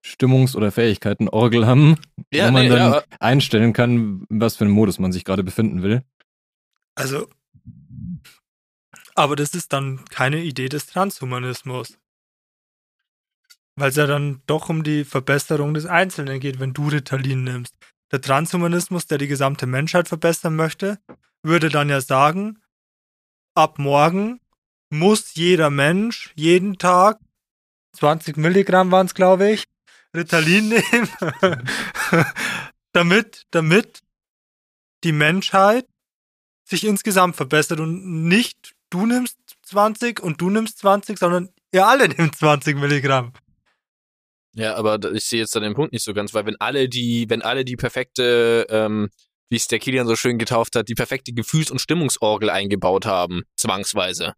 [0.04, 1.96] Stimmungs- oder Fähigkeitenorgel haben,
[2.32, 3.02] Ja, wo man nee, dann ja.
[3.20, 6.02] einstellen kann, in was für einem Modus man sich gerade befinden will.
[6.94, 7.26] Also,
[9.14, 11.98] aber das ist dann keine Idee des Transhumanismus.
[13.76, 17.74] Weil es ja dann doch um die Verbesserung des Einzelnen geht, wenn du Ritalin nimmst.
[18.12, 20.98] Der Transhumanismus, der die gesamte Menschheit verbessern möchte,
[21.42, 22.60] würde dann ja sagen,
[23.54, 24.40] ab morgen
[24.90, 27.18] muss jeder Mensch jeden Tag
[27.96, 29.64] 20 Milligramm waren es, glaube ich,
[30.14, 31.08] Ritalin nehmen,
[32.92, 34.02] damit, damit
[35.02, 35.86] die Menschheit
[36.64, 42.08] sich insgesamt verbessert und nicht du nimmst 20 und du nimmst 20, sondern ihr alle
[42.16, 43.32] nehmt 20 Milligramm.
[44.56, 47.28] Ja, aber ich sehe jetzt da den Punkt nicht so ganz, weil wenn alle die,
[47.28, 49.10] wenn alle die perfekte, ähm,
[49.50, 53.42] wie es der Kilian so schön getauft hat, die perfekte Gefühls- und Stimmungsorgel eingebaut haben,
[53.56, 54.34] zwangsweise,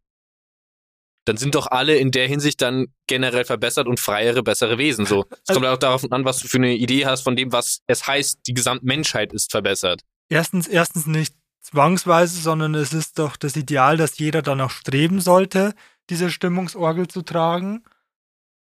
[1.27, 5.07] dann sind doch alle in der Hinsicht dann generell verbessert und freiere, bessere Wesen.
[5.07, 7.81] So, es kommt auch darauf an, was du für eine Idee hast von dem, was
[7.87, 10.03] es heißt, die Gesamtmenschheit ist verbessert.
[10.29, 15.75] erstens, erstens nicht zwangsweise, sondern es ist doch das Ideal, dass jeder danach streben sollte,
[16.11, 17.83] diese Stimmungsorgel zu tragen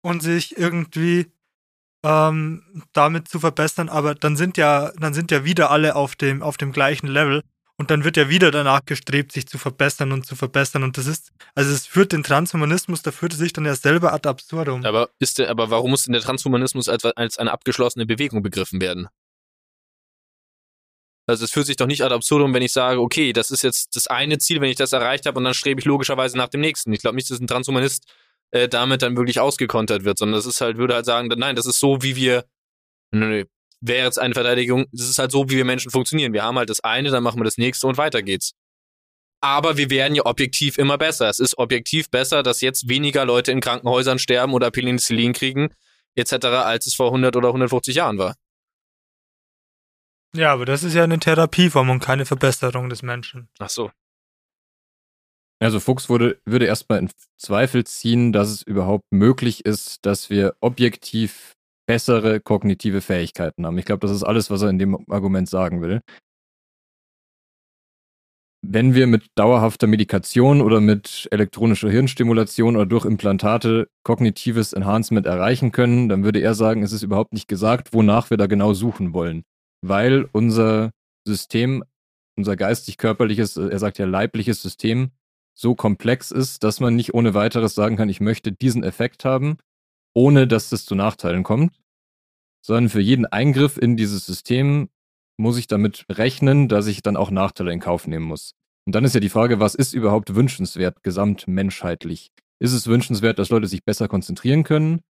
[0.02, 1.32] und sich irgendwie
[2.04, 6.42] ähm, damit zu verbessern, aber dann sind ja, dann sind ja wieder alle auf dem,
[6.42, 7.42] auf dem gleichen Level
[7.80, 10.82] und dann wird ja wieder danach gestrebt, sich zu verbessern und zu verbessern.
[10.82, 14.12] Und das ist, also es führt den Transhumanismus, da führt es sich dann ja selber
[14.12, 14.84] ad absurdum.
[14.84, 18.82] Aber ist der, aber warum muss denn der Transhumanismus als, als eine abgeschlossene Bewegung begriffen
[18.82, 19.08] werden?
[21.26, 23.96] Also es fühlt sich doch nicht ad absurdum, wenn ich sage, okay, das ist jetzt
[23.96, 26.60] das eine Ziel, wenn ich das erreicht habe, und dann strebe ich logischerweise nach dem
[26.60, 26.92] nächsten.
[26.92, 28.04] Ich glaube nicht, dass ein Transhumanist
[28.50, 31.64] äh, damit dann wirklich ausgekontert wird, sondern das ist halt, würde halt sagen, nein, das
[31.64, 32.44] ist so, wie wir,
[33.10, 33.44] nö, nö,
[33.80, 36.32] wäre jetzt eine Verteidigung, das ist halt so, wie wir Menschen funktionieren.
[36.32, 38.52] Wir haben halt das eine, dann machen wir das nächste und weiter geht's.
[39.42, 41.28] Aber wir werden ja objektiv immer besser.
[41.28, 45.74] Es ist objektiv besser, dass jetzt weniger Leute in Krankenhäusern sterben oder Penicillin kriegen,
[46.14, 48.34] etc., als es vor 100 oder 150 Jahren war.
[50.36, 53.48] Ja, aber das ist ja eine Therapieform und keine Verbesserung des Menschen.
[53.58, 53.90] Ach so.
[55.58, 60.54] Also Fuchs würde, würde erstmal in Zweifel ziehen, dass es überhaupt möglich ist, dass wir
[60.60, 61.56] objektiv
[61.90, 63.76] bessere kognitive Fähigkeiten haben.
[63.76, 66.02] Ich glaube, das ist alles, was er in dem Argument sagen will.
[68.64, 75.72] Wenn wir mit dauerhafter Medikation oder mit elektronischer Hirnstimulation oder durch Implantate kognitives Enhancement erreichen
[75.72, 79.12] können, dann würde er sagen, es ist überhaupt nicht gesagt, wonach wir da genau suchen
[79.12, 79.42] wollen.
[79.84, 80.92] Weil unser
[81.26, 81.82] System,
[82.38, 85.10] unser geistig-körperliches, er sagt ja leibliches System,
[85.58, 89.56] so komplex ist, dass man nicht ohne weiteres sagen kann, ich möchte diesen Effekt haben,
[90.14, 91.79] ohne dass das zu Nachteilen kommt
[92.60, 94.88] sondern für jeden Eingriff in dieses System
[95.36, 98.54] muss ich damit rechnen, dass ich dann auch Nachteile in Kauf nehmen muss.
[98.86, 102.30] Und dann ist ja die Frage, was ist überhaupt wünschenswert gesamtmenschheitlich?
[102.58, 105.00] Ist es wünschenswert, dass Leute sich besser konzentrieren können,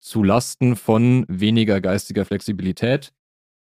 [0.00, 3.12] zu Lasten von weniger geistiger Flexibilität?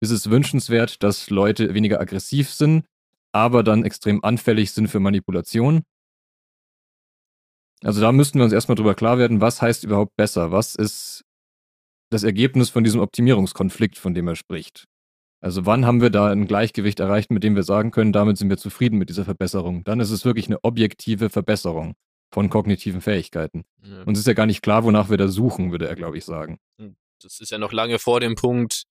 [0.00, 2.84] Ist es wünschenswert, dass Leute weniger aggressiv sind,
[3.32, 5.82] aber dann extrem anfällig sind für Manipulation?
[7.82, 10.50] Also da müssten wir uns erstmal drüber klar werden, was heißt überhaupt besser?
[10.50, 11.24] Was ist
[12.10, 14.84] das Ergebnis von diesem Optimierungskonflikt, von dem er spricht.
[15.40, 18.50] Also wann haben wir da ein Gleichgewicht erreicht, mit dem wir sagen können, damit sind
[18.50, 19.84] wir zufrieden mit dieser Verbesserung?
[19.84, 21.94] Dann ist es wirklich eine objektive Verbesserung
[22.32, 23.64] von kognitiven Fähigkeiten.
[23.82, 24.02] Ja.
[24.02, 26.24] Und es ist ja gar nicht klar, wonach wir da suchen, würde er, glaube ich,
[26.24, 26.58] sagen.
[26.78, 28.84] Hm, das ist ja noch lange vor dem Punkt,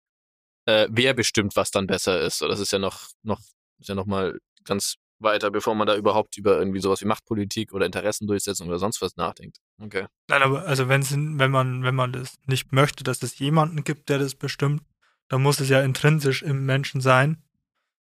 [0.66, 2.40] äh, wer bestimmt, was dann besser ist.
[2.42, 3.40] das ist ja noch, noch,
[3.78, 7.72] ist ja noch mal ganz weiter, bevor man da überhaupt über irgendwie sowas wie Machtpolitik
[7.72, 9.58] oder Interessendurchsetzung oder sonst was nachdenkt.
[9.80, 10.06] Okay.
[10.28, 14.08] Nein, aber also wenn's, wenn man, wenn man das nicht möchte, dass es jemanden gibt,
[14.08, 14.82] der das bestimmt,
[15.28, 17.42] dann muss es ja intrinsisch im Menschen sein.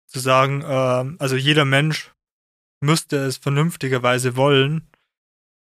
[0.07, 2.13] Zu sagen, äh, also jeder Mensch
[2.81, 4.89] müsste es vernünftigerweise wollen,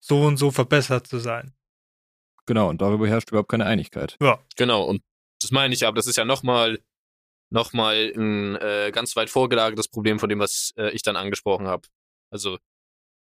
[0.00, 1.52] so und so verbessert zu sein.
[2.46, 4.16] Genau, und darüber herrscht überhaupt keine Einigkeit.
[4.20, 4.40] Ja.
[4.56, 5.02] Genau, und
[5.40, 6.80] das meine ich aber, das ist ja nochmal
[7.50, 11.88] nochmal ein äh, ganz weit vorgelagertes Problem von dem, was äh, ich dann angesprochen habe.
[12.30, 12.58] Also.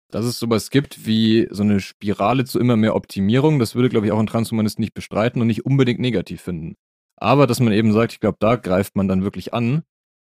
[0.10, 4.06] Dass es sowas gibt wie so eine Spirale zu immer mehr Optimierung, das würde, glaube
[4.06, 6.76] ich, auch ein Transhumanist nicht bestreiten und nicht unbedingt negativ finden.
[7.18, 9.84] Aber dass man eben sagt, ich glaube, da greift man dann wirklich an,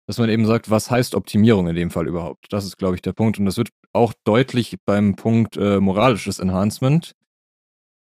[0.06, 2.46] dass man eben sagt, was heißt Optimierung in dem Fall überhaupt?
[2.50, 3.38] Das ist, glaube ich, der Punkt.
[3.38, 7.14] Und das wird auch deutlich beim Punkt äh, moralisches Enhancement,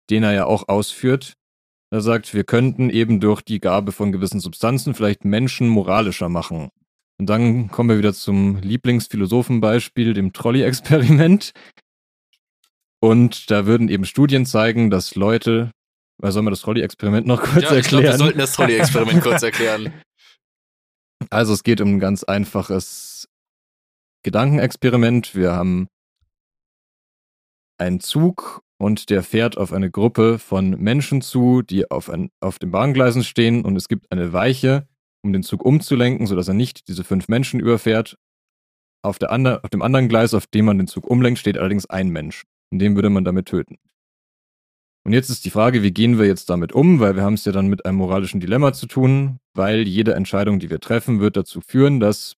[0.09, 1.35] den er ja auch ausführt,
[1.95, 6.69] er sagt, wir könnten eben durch die Gabe von gewissen Substanzen vielleicht Menschen moralischer machen.
[7.17, 11.51] Und dann kommen wir wieder zum Lieblingsphilosophenbeispiel, dem Trolley-Experiment.
[12.99, 15.71] Und da würden eben Studien zeigen, dass Leute,
[16.17, 18.03] weil sollen wir das Trolley-Experiment noch kurz ja, ich erklären?
[18.03, 19.93] Glaub, wir sollten das Trolley-Experiment kurz erklären.
[21.29, 23.29] Also es geht um ein ganz einfaches
[24.23, 25.34] Gedankenexperiment.
[25.34, 25.88] Wir haben
[27.77, 32.59] einen Zug und der fährt auf eine Gruppe von Menschen zu, die auf, ein, auf
[32.59, 34.88] den Bahngleisen stehen und es gibt eine Weiche,
[35.23, 38.17] um den Zug umzulenken, sodass er nicht diese fünf Menschen überfährt.
[39.01, 41.85] Auf, der andre, auf dem anderen Gleis, auf dem man den Zug umlenkt, steht allerdings
[41.85, 42.43] ein Mensch.
[42.71, 43.77] Und den würde man damit töten.
[45.05, 47.45] Und jetzt ist die Frage, wie gehen wir jetzt damit um, weil wir haben es
[47.45, 51.38] ja dann mit einem moralischen Dilemma zu tun, weil jede Entscheidung, die wir treffen, wird
[51.38, 52.36] dazu führen, dass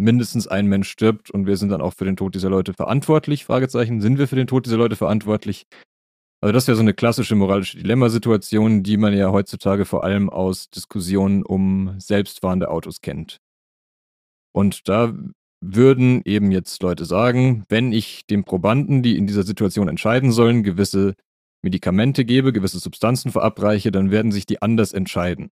[0.00, 3.44] mindestens ein Mensch stirbt und wir sind dann auch für den Tod dieser Leute verantwortlich?
[3.44, 4.00] Fragezeichen.
[4.00, 5.66] Sind wir für den Tod dieser Leute verantwortlich?
[6.42, 10.70] Also das ja so eine klassische moralische Dilemmasituation, die man ja heutzutage vor allem aus
[10.70, 13.38] Diskussionen um selbstfahrende Autos kennt.
[14.52, 15.14] Und da
[15.60, 20.62] würden eben jetzt Leute sagen, wenn ich den Probanden, die in dieser Situation entscheiden sollen,
[20.62, 21.14] gewisse
[21.62, 25.50] Medikamente gebe, gewisse Substanzen verabreiche, dann werden sich die anders entscheiden.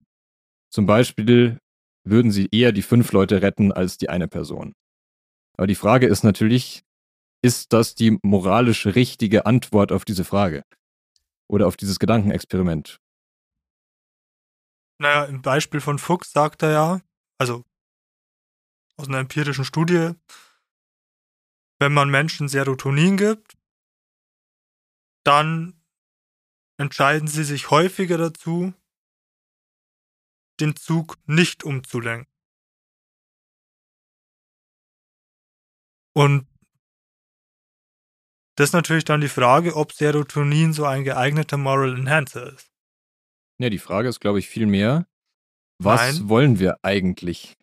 [0.71, 1.59] Zum Beispiel
[2.05, 4.75] würden sie eher die fünf Leute retten als die eine Person.
[5.57, 6.85] Aber die Frage ist natürlich,
[7.43, 10.65] ist das die moralisch richtige Antwort auf diese Frage?
[11.49, 13.01] Oder auf dieses Gedankenexperiment?
[14.99, 17.01] Naja, im Beispiel von Fuchs sagt er ja,
[17.39, 17.65] also
[18.97, 20.13] aus einer empirischen Studie,
[21.81, 23.57] wenn man Menschen Serotonin gibt,
[25.25, 25.81] dann
[26.79, 28.73] entscheiden sie sich häufiger dazu,
[30.61, 32.29] den Zug nicht umzulenken.
[36.17, 36.47] Und
[38.57, 42.71] das ist natürlich dann die Frage, ob Serotonin so ein geeigneter Moral Enhancer ist.
[43.59, 45.07] Ja, die Frage ist, glaube ich, viel mehr,
[45.83, 46.29] was Nein.
[46.29, 47.57] wollen wir eigentlich?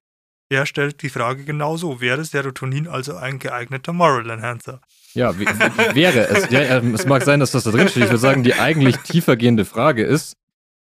[0.50, 2.02] Er stellt die Frage genauso.
[2.02, 4.82] Wäre Serotonin also ein geeigneter Moral Enhancer?
[5.14, 6.50] Ja, wäre es?
[6.50, 8.04] Ja, ja, es mag sein, dass das da drin steht.
[8.04, 10.36] Ich würde sagen, die eigentlich tiefergehende Frage ist,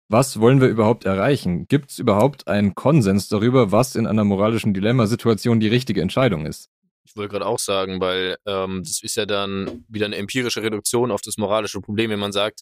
[0.09, 1.67] was wollen wir überhaupt erreichen?
[1.69, 6.69] Gibt es überhaupt einen Konsens darüber, was in einer moralischen Dilemmasituation die richtige Entscheidung ist?
[7.05, 11.11] Ich wollte gerade auch sagen, weil ähm, das ist ja dann wieder eine empirische Reduktion
[11.11, 12.61] auf das moralische Problem, wenn man sagt,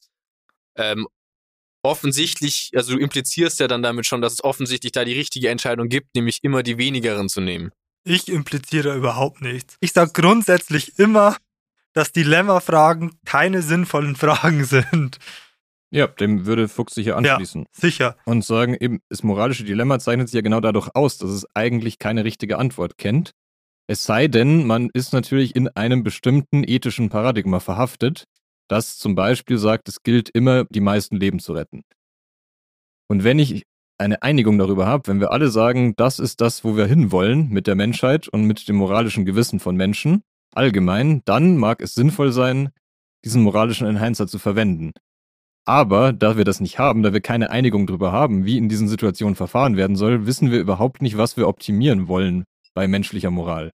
[0.77, 1.07] ähm,
[1.83, 5.89] offensichtlich, also du implizierst ja dann damit schon, dass es offensichtlich da die richtige Entscheidung
[5.89, 7.71] gibt, nämlich immer die wenigeren zu nehmen.
[8.05, 9.77] Ich impliziere überhaupt nichts.
[9.81, 11.37] Ich sage grundsätzlich immer,
[11.93, 15.19] dass Dilemma-Fragen keine sinnvollen Fragen sind.
[15.91, 17.67] Ja, dem würde Fuchs sicher anschließen.
[17.73, 18.17] Sicher.
[18.25, 21.99] Und sagen, eben, das moralische Dilemma zeichnet sich ja genau dadurch aus, dass es eigentlich
[21.99, 23.33] keine richtige Antwort kennt.
[23.89, 28.25] Es sei denn, man ist natürlich in einem bestimmten ethischen Paradigma verhaftet,
[28.69, 31.83] das zum Beispiel sagt, es gilt immer, die meisten Leben zu retten.
[33.09, 33.65] Und wenn ich
[33.99, 37.67] eine Einigung darüber habe, wenn wir alle sagen, das ist das, wo wir hinwollen mit
[37.67, 40.23] der Menschheit und mit dem moralischen Gewissen von Menschen,
[40.55, 42.71] allgemein, dann mag es sinnvoll sein,
[43.25, 44.93] diesen moralischen Enhancer zu verwenden.
[45.71, 48.89] Aber da wir das nicht haben, da wir keine Einigung darüber haben, wie in diesen
[48.89, 52.43] Situationen verfahren werden soll, wissen wir überhaupt nicht, was wir optimieren wollen
[52.75, 53.71] bei menschlicher Moral.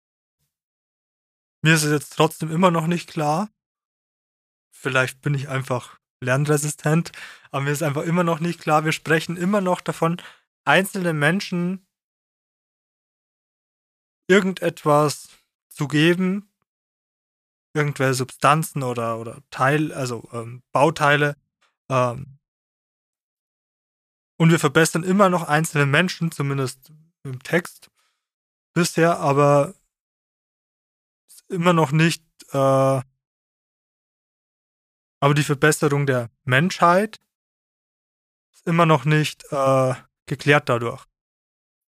[1.63, 3.49] Mir ist es jetzt trotzdem immer noch nicht klar.
[4.75, 7.13] Vielleicht bin ich einfach lernresistent,
[7.51, 8.85] aber mir ist einfach immer noch nicht klar.
[8.85, 10.21] Wir sprechen immer noch davon,
[10.67, 11.87] einzelne Menschen
[14.29, 15.31] irgendetwas
[15.71, 16.53] zu geben,
[17.73, 21.37] irgendwelche Substanzen oder, oder Teil, also ähm, Bauteile.
[21.89, 22.39] Ähm,
[24.39, 27.91] und wir verbessern immer noch einzelne Menschen, zumindest im Text
[28.75, 29.75] bisher, aber
[31.49, 32.23] immer noch nicht,
[32.53, 33.01] äh,
[35.21, 37.19] aber die Verbesserung der Menschheit
[38.53, 39.95] ist immer noch nicht äh,
[40.27, 41.05] geklärt dadurch.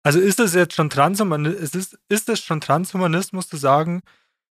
[0.03, 4.03] Also ist es jetzt schon Transhumanismus, ist, ist es schon Transhumanismus zu sagen,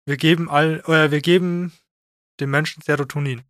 [0.04, 1.72] wir geben all, äh, wir geben
[2.40, 3.44] dem Menschen Serotonin?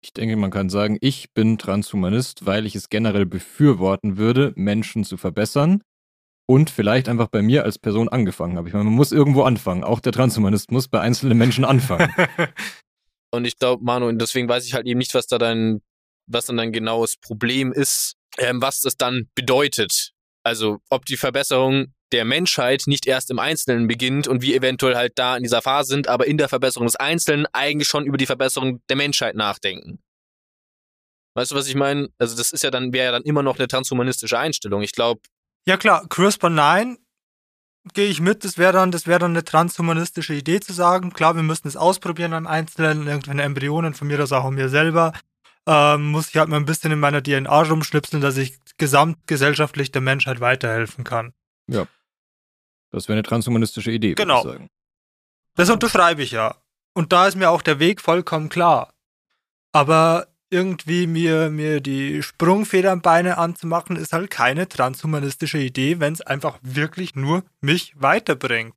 [0.00, 5.04] Ich denke, man kann sagen, ich bin Transhumanist, weil ich es generell befürworten würde, Menschen
[5.04, 5.82] zu verbessern
[6.46, 8.68] und vielleicht einfach bei mir als Person angefangen habe.
[8.68, 9.84] Ich meine, man muss irgendwo anfangen.
[9.84, 12.12] Auch der Transhumanist muss bei einzelnen Menschen anfangen.
[13.30, 15.82] Und ich glaube, Manu, deswegen weiß ich halt eben nicht, was da dein,
[16.26, 20.12] was dann dein genaues Problem ist, ähm, was das dann bedeutet.
[20.44, 25.12] Also, ob die Verbesserung der Menschheit nicht erst im Einzelnen beginnt und wir eventuell halt
[25.16, 28.26] da in dieser Phase sind, aber in der Verbesserung des Einzelnen eigentlich schon über die
[28.26, 30.00] Verbesserung der Menschheit nachdenken.
[31.34, 32.08] Weißt du, was ich meine?
[32.18, 34.82] Also, das ist ja dann, wäre ja dann immer noch eine transhumanistische Einstellung.
[34.82, 35.20] Ich glaube,
[35.66, 36.98] Ja klar, CRISPR 9
[37.94, 41.36] gehe ich mit, das wäre dann, das wäre dann eine transhumanistische Idee zu sagen, klar,
[41.36, 45.12] wir müssen es ausprobieren am Einzelnen, irgendwelche Embryonen von mir, das auch an mir selber.
[45.66, 50.00] Ähm, muss ich halt mal ein bisschen in meiner DNA rumschnipseln, dass ich gesamtgesellschaftlich der
[50.00, 51.34] Menschheit weiterhelfen kann.
[52.90, 54.38] Das wäre eine transhumanistische Idee, würde Genau.
[54.38, 54.68] ich sagen.
[55.54, 56.56] Das unterschreibe ich ja.
[56.94, 58.92] Und da ist mir auch der Weg vollkommen klar.
[59.72, 66.58] Aber irgendwie mir, mir die Sprungfedernbeine anzumachen, ist halt keine transhumanistische Idee, wenn es einfach
[66.62, 68.74] wirklich nur mich weiterbringt.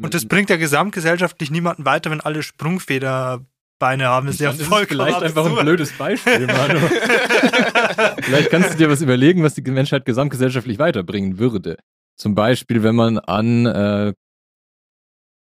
[0.00, 4.26] Und das bringt ja gesamtgesellschaftlich niemanden weiter, wenn alle Sprungfederbeine haben.
[4.28, 6.78] Das ist ja vollkommen vielleicht einfach ein blödes Beispiel, Manu.
[8.22, 11.76] vielleicht kannst du dir was überlegen, was die Menschheit gesamtgesellschaftlich weiterbringen würde.
[12.20, 14.12] Zum Beispiel, wenn man an äh,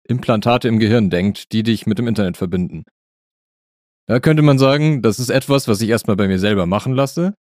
[0.08, 2.82] Implantate im Gehirn denkt, die dich mit dem Internet verbinden.
[4.08, 7.34] Da könnte man sagen, das ist etwas, was ich erstmal bei mir selber machen lasse,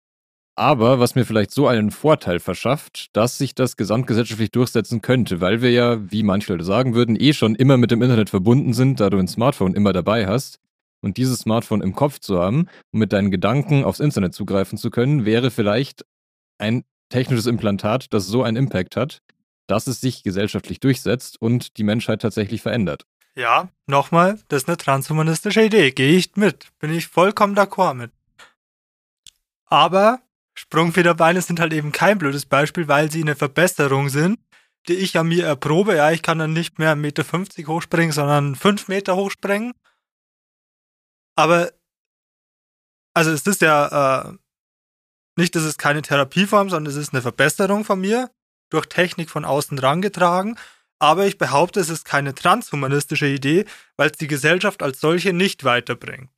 [0.54, 5.62] aber was mir vielleicht so einen Vorteil verschafft, dass sich das gesamtgesellschaftlich durchsetzen könnte, weil
[5.62, 9.00] wir ja, wie manche Leute sagen würden, eh schon immer mit dem Internet verbunden sind,
[9.00, 10.58] da du ein Smartphone immer dabei hast.
[11.00, 14.90] Und dieses Smartphone im Kopf zu haben und mit deinen Gedanken aufs Internet zugreifen zu
[14.90, 16.04] können, wäre vielleicht
[16.58, 19.22] ein technisches Implantat, das so einen Impact hat,
[19.66, 23.06] dass es sich gesellschaftlich durchsetzt und die Menschheit tatsächlich verändert.
[23.34, 25.90] Ja, nochmal, das ist eine transhumanistische Idee.
[25.92, 26.68] Gehe ich mit.
[26.80, 28.12] Bin ich vollkommen d'accord mit.
[29.66, 30.20] Aber
[30.54, 34.38] Sprungfederbeine sind halt eben kein blödes Beispiel, weil sie eine Verbesserung sind,
[34.88, 35.96] die ich an mir erprobe.
[35.96, 39.72] Ja, ich kann dann nicht mehr 1,50 Meter hochspringen, sondern 5 Meter hochspringen.
[41.36, 41.72] Aber,
[43.14, 44.36] also es ist ja äh,
[45.36, 48.30] nicht, dass es keine Therapieform, sondern es ist eine Verbesserung von mir.
[48.70, 50.56] durch Technik von außen rangetragen,
[50.98, 53.66] aber ich behaupte, es ist keine transhumanistische Idee,
[53.96, 56.30] weil es die Gesellschaft als solche nicht weiterbringt.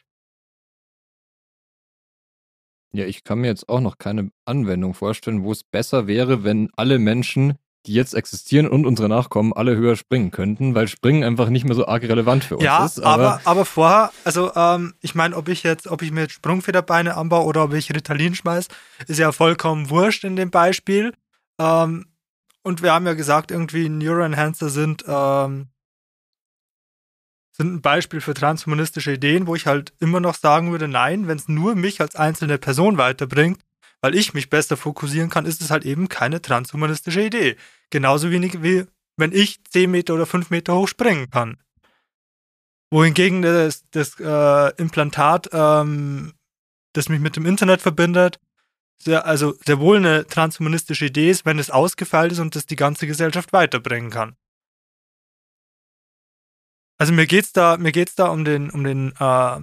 [2.93, 6.71] Ja, ich kann mir jetzt auch noch keine Anwendung vorstellen, wo es besser wäre, wenn
[6.77, 11.51] alle Menschen, die jetzt existieren und unsere Nachkommen, alle höher springen könnten, weil Springen einfach
[11.51, 13.01] nicht mehr so arg relevant für uns ja, ist.
[13.01, 16.33] Aber, aber, aber vorher, also ähm, ich meine, ob ich jetzt, ob ich mir jetzt
[16.33, 18.69] Sprungfederbeine anbaue oder ob ich Ritalin schmeiß,
[19.07, 21.13] ist ja vollkommen wurscht in dem Beispiel.
[21.59, 22.07] Ähm,
[22.63, 25.69] und wir haben ja gesagt, irgendwie Neuroenhancer sind ähm,
[27.57, 31.37] sind ein Beispiel für transhumanistische Ideen, wo ich halt immer noch sagen würde, nein, wenn
[31.37, 33.61] es nur mich als einzelne Person weiterbringt,
[34.05, 37.57] weil ich mich besser fokussieren kann, ist es halt eben keine transhumanistische Idee.
[37.89, 38.85] Genauso wenig wie
[39.17, 41.57] wenn ich 10 Meter oder 5 Meter hoch springen kann.
[42.91, 46.35] Wohingegen das, das äh, Implantat, ähm,
[46.93, 48.41] das mich mit dem Internet verbindet,
[48.99, 52.77] sehr, also sehr wohl eine transhumanistische Idee ist, wenn es ausgefeilt ist und das die
[52.77, 54.37] ganze Gesellschaft weiterbringen kann.
[56.99, 59.61] Also mir geht's da, mir geht's da um den, um den, äh,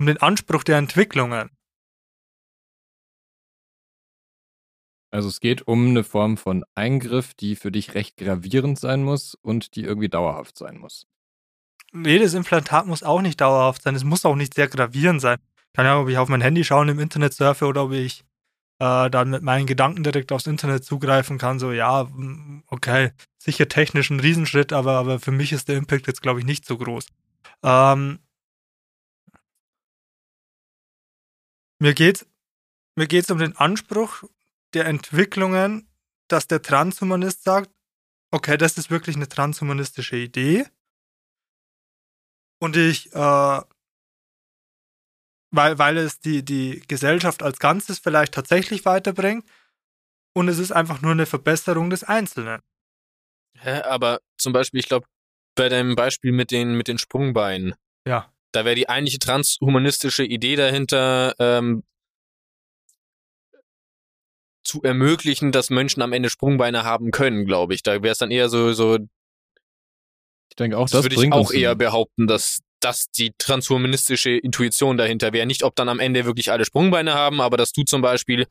[0.00, 1.50] um den Anspruch der Entwicklungen.
[5.10, 9.34] Also es geht um eine Form von Eingriff, die für dich recht gravierend sein muss
[9.34, 11.06] und die irgendwie dauerhaft sein muss.
[11.92, 13.96] Jedes Implantat muss auch nicht dauerhaft sein.
[13.96, 15.38] Es muss auch nicht sehr gravierend sein.
[15.72, 18.24] Keine Ahnung, ob ich auf mein Handy schaue und im Internet surfe oder ob ich
[18.78, 21.58] äh, dann mit meinen Gedanken direkt aufs Internet zugreifen kann.
[21.58, 22.08] So, ja,
[22.68, 26.46] okay, sicher technisch ein Riesenschritt, aber, aber für mich ist der Impact jetzt, glaube ich,
[26.46, 27.06] nicht so groß.
[27.64, 28.20] Ähm,
[31.80, 32.26] mir geht
[32.96, 34.24] mir geht's um den Anspruch
[34.74, 35.88] der Entwicklungen,
[36.28, 37.70] dass der Transhumanist sagt,
[38.32, 40.66] okay, das ist wirklich eine transhumanistische Idee.
[42.62, 43.60] Und ich, äh,
[45.52, 49.44] weil, weil es die, die Gesellschaft als Ganzes vielleicht tatsächlich weiterbringt
[50.36, 52.60] und es ist einfach nur eine Verbesserung des Einzelnen.
[53.58, 55.06] Hä, aber zum Beispiel, ich glaube,
[55.56, 57.74] bei deinem Beispiel mit den, mit den Sprungbeinen,
[58.06, 58.32] Ja.
[58.52, 61.82] da wäre die eigentliche transhumanistische Idee dahinter, ähm,
[64.70, 67.82] zu ermöglichen, dass Menschen am Ende Sprungbeine haben können, glaube ich.
[67.82, 68.98] Da wäre es dann eher so, so
[70.48, 74.96] Ich denke auch, das, das, würde ich auch eher behaupten, dass das die transhumanistische Intuition
[74.96, 75.44] dahinter wäre.
[75.44, 78.46] Nicht, ob dann am Ende wirklich alle Sprungbeine haben, aber dass du zum Beispiel,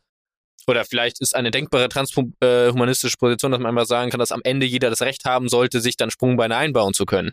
[0.67, 4.65] oder vielleicht ist eine denkbare transhumanistische Position, dass man einfach sagen kann, dass am Ende
[4.65, 7.31] jeder das Recht haben sollte, sich dann Sprungbeine einbauen zu können.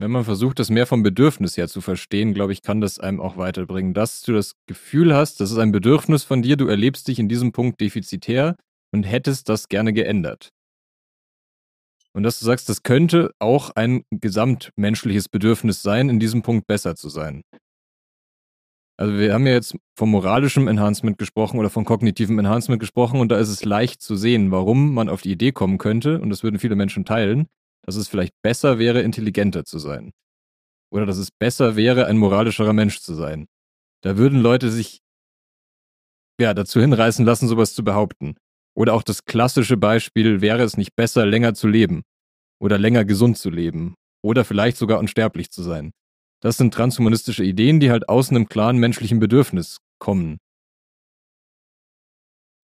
[0.00, 3.20] Wenn man versucht, das mehr vom Bedürfnis her zu verstehen, glaube ich, kann das einem
[3.20, 3.94] auch weiterbringen.
[3.94, 7.28] Dass du das Gefühl hast, das ist ein Bedürfnis von dir, du erlebst dich in
[7.28, 8.56] diesem Punkt defizitär
[8.92, 10.50] und hättest das gerne geändert.
[12.14, 16.94] Und dass du sagst, das könnte auch ein gesamtmenschliches Bedürfnis sein, in diesem Punkt besser
[16.94, 17.42] zu sein.
[18.96, 23.30] Also wir haben ja jetzt vom moralischem Enhancement gesprochen oder von kognitivem Enhancement gesprochen und
[23.30, 26.42] da ist es leicht zu sehen, warum man auf die Idee kommen könnte, und das
[26.42, 27.46] würden viele Menschen teilen,
[27.88, 30.12] dass es vielleicht besser wäre, intelligenter zu sein.
[30.92, 33.46] Oder dass es besser wäre, ein moralischerer Mensch zu sein.
[34.04, 35.00] Da würden Leute sich
[36.38, 38.36] ja dazu hinreißen lassen, sowas zu behaupten.
[38.76, 42.02] Oder auch das klassische Beispiel, wäre es nicht besser, länger zu leben?
[42.60, 43.94] Oder länger gesund zu leben?
[44.22, 45.92] Oder vielleicht sogar unsterblich zu sein?
[46.42, 50.36] Das sind transhumanistische Ideen, die halt aus einem klaren menschlichen Bedürfnis kommen.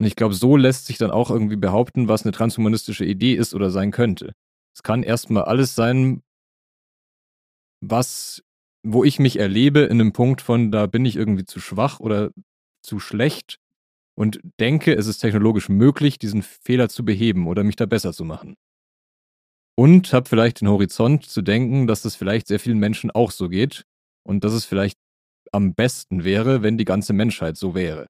[0.01, 3.53] Und ich glaube, so lässt sich dann auch irgendwie behaupten, was eine transhumanistische Idee ist
[3.53, 4.33] oder sein könnte.
[4.75, 6.23] Es kann erstmal alles sein,
[7.81, 8.43] was,
[8.83, 12.31] wo ich mich erlebe in einem Punkt von, da bin ich irgendwie zu schwach oder
[12.81, 13.59] zu schlecht
[14.15, 18.25] und denke, es ist technologisch möglich, diesen Fehler zu beheben oder mich da besser zu
[18.25, 18.55] machen.
[19.75, 23.49] Und habe vielleicht den Horizont zu denken, dass es vielleicht sehr vielen Menschen auch so
[23.49, 23.85] geht
[24.23, 24.99] und dass es vielleicht
[25.51, 28.07] am besten wäre, wenn die ganze Menschheit so wäre.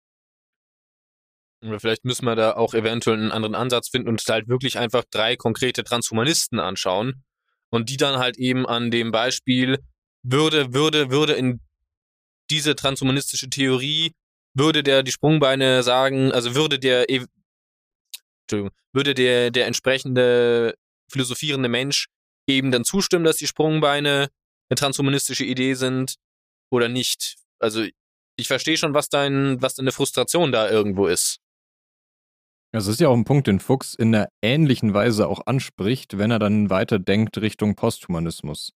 [1.79, 5.35] Vielleicht müssen wir da auch eventuell einen anderen Ansatz finden und halt wirklich einfach drei
[5.35, 7.23] konkrete Transhumanisten anschauen
[7.69, 9.79] und die dann halt eben an dem Beispiel
[10.23, 11.61] würde, würde, würde in
[12.49, 14.13] diese transhumanistische Theorie,
[14.53, 17.27] würde der die Sprungbeine sagen, also würde der, ev-
[18.43, 20.75] Entschuldigung, würde der, der entsprechende
[21.09, 22.07] philosophierende Mensch
[22.47, 24.29] eben dann zustimmen, dass die Sprungbeine
[24.69, 26.15] eine transhumanistische Idee sind
[26.69, 27.35] oder nicht.
[27.59, 27.85] Also
[28.35, 31.39] ich verstehe schon, was dein, was deine Frustration da irgendwo ist.
[32.75, 36.31] Es ist ja auch ein Punkt, den Fuchs in einer ähnlichen Weise auch anspricht, wenn
[36.31, 38.73] er dann weiter denkt Richtung Posthumanismus.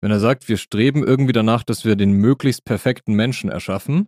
[0.00, 4.06] Wenn er sagt, wir streben irgendwie danach, dass wir den möglichst perfekten Menschen erschaffen,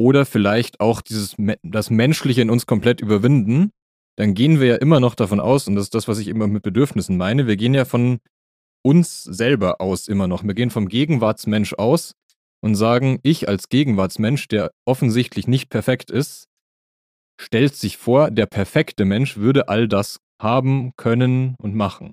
[0.00, 3.70] oder vielleicht auch dieses, das Menschliche in uns komplett überwinden,
[4.16, 6.46] dann gehen wir ja immer noch davon aus, und das ist das, was ich immer
[6.46, 8.18] mit Bedürfnissen meine, wir gehen ja von
[8.84, 10.44] uns selber aus immer noch.
[10.44, 12.12] Wir gehen vom Gegenwartsmensch aus
[12.60, 16.47] und sagen, ich als Gegenwartsmensch, der offensichtlich nicht perfekt ist,
[17.40, 22.12] stellt sich vor, der perfekte Mensch würde all das haben, können und machen.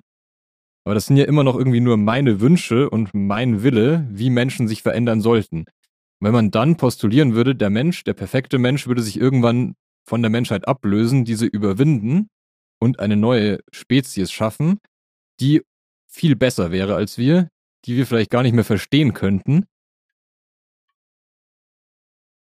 [0.84, 4.68] Aber das sind ja immer noch irgendwie nur meine Wünsche und mein Wille, wie Menschen
[4.68, 5.64] sich verändern sollten.
[6.20, 9.74] wenn man dann postulieren würde, der Mensch, der perfekte Mensch, würde sich irgendwann
[10.08, 12.28] von der Menschheit ablösen, diese überwinden
[12.80, 14.78] und eine neue Spezies schaffen,
[15.40, 15.60] die
[16.08, 17.48] viel besser wäre als wir,
[17.84, 19.66] die wir vielleicht gar nicht mehr verstehen könnten,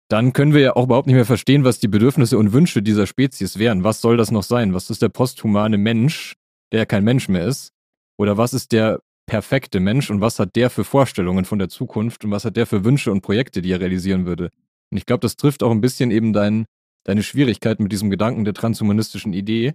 [0.07, 3.07] dann können wir ja auch überhaupt nicht mehr verstehen, was die Bedürfnisse und Wünsche dieser
[3.07, 3.83] Spezies wären.
[3.83, 4.73] Was soll das noch sein?
[4.73, 6.35] Was ist der posthumane Mensch,
[6.71, 7.71] der kein Mensch mehr ist?
[8.17, 12.23] Oder was ist der perfekte Mensch und was hat der für Vorstellungen von der Zukunft
[12.23, 14.51] und was hat der für Wünsche und Projekte, die er realisieren würde?
[14.91, 16.65] Und ich glaube, das trifft auch ein bisschen eben dein,
[17.03, 19.73] deine Schwierigkeit mit diesem Gedanken der transhumanistischen Idee,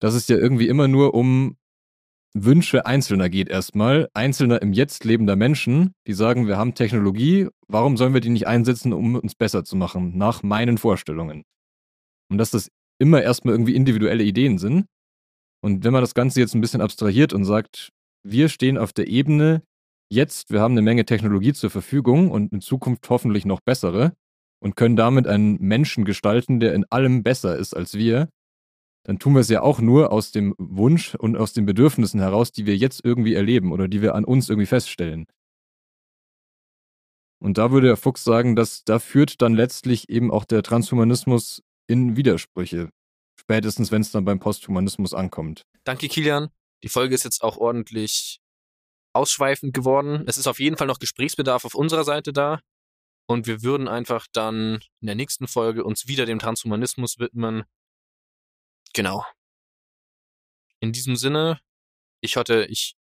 [0.00, 1.56] dass es ja irgendwie immer nur um
[2.36, 7.96] Wünsche Einzelner geht erstmal, Einzelner im Jetzt lebender Menschen, die sagen, wir haben Technologie, warum
[7.96, 11.44] sollen wir die nicht einsetzen, um uns besser zu machen, nach meinen Vorstellungen?
[12.28, 14.86] Und dass das immer erstmal irgendwie individuelle Ideen sind.
[15.62, 17.90] Und wenn man das Ganze jetzt ein bisschen abstrahiert und sagt,
[18.24, 19.62] wir stehen auf der Ebene,
[20.10, 24.12] jetzt, wir haben eine Menge Technologie zur Verfügung und in Zukunft hoffentlich noch bessere
[24.60, 28.28] und können damit einen Menschen gestalten, der in allem besser ist als wir,
[29.04, 32.52] dann tun wir es ja auch nur aus dem Wunsch und aus den Bedürfnissen heraus,
[32.52, 35.26] die wir jetzt irgendwie erleben oder die wir an uns irgendwie feststellen.
[37.38, 41.62] Und da würde der Fuchs sagen, dass da führt dann letztlich eben auch der Transhumanismus
[41.86, 42.88] in Widersprüche.
[43.38, 45.66] Spätestens, wenn es dann beim Posthumanismus ankommt.
[45.84, 46.48] Danke, Kilian.
[46.82, 48.40] Die Folge ist jetzt auch ordentlich
[49.12, 50.24] ausschweifend geworden.
[50.26, 52.60] Es ist auf jeden Fall noch Gesprächsbedarf auf unserer Seite da.
[53.26, 57.64] Und wir würden einfach dann in der nächsten Folge uns wieder dem Transhumanismus widmen
[58.94, 59.26] Genau.
[60.80, 61.60] In diesem Sinne,
[62.20, 62.96] ich hatte, ich,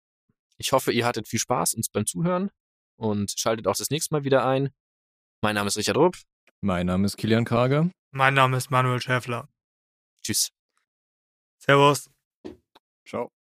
[0.57, 2.49] ich hoffe, ihr hattet viel Spaß uns beim Zuhören
[2.97, 4.73] und schaltet auch das nächste Mal wieder ein.
[5.41, 6.17] Mein Name ist Richard Rupp.
[6.61, 7.91] Mein Name ist Kilian Krager.
[8.11, 9.49] Mein Name ist Manuel Schäfler.
[10.23, 10.51] Tschüss.
[11.57, 12.09] Servus.
[13.05, 13.31] Ciao.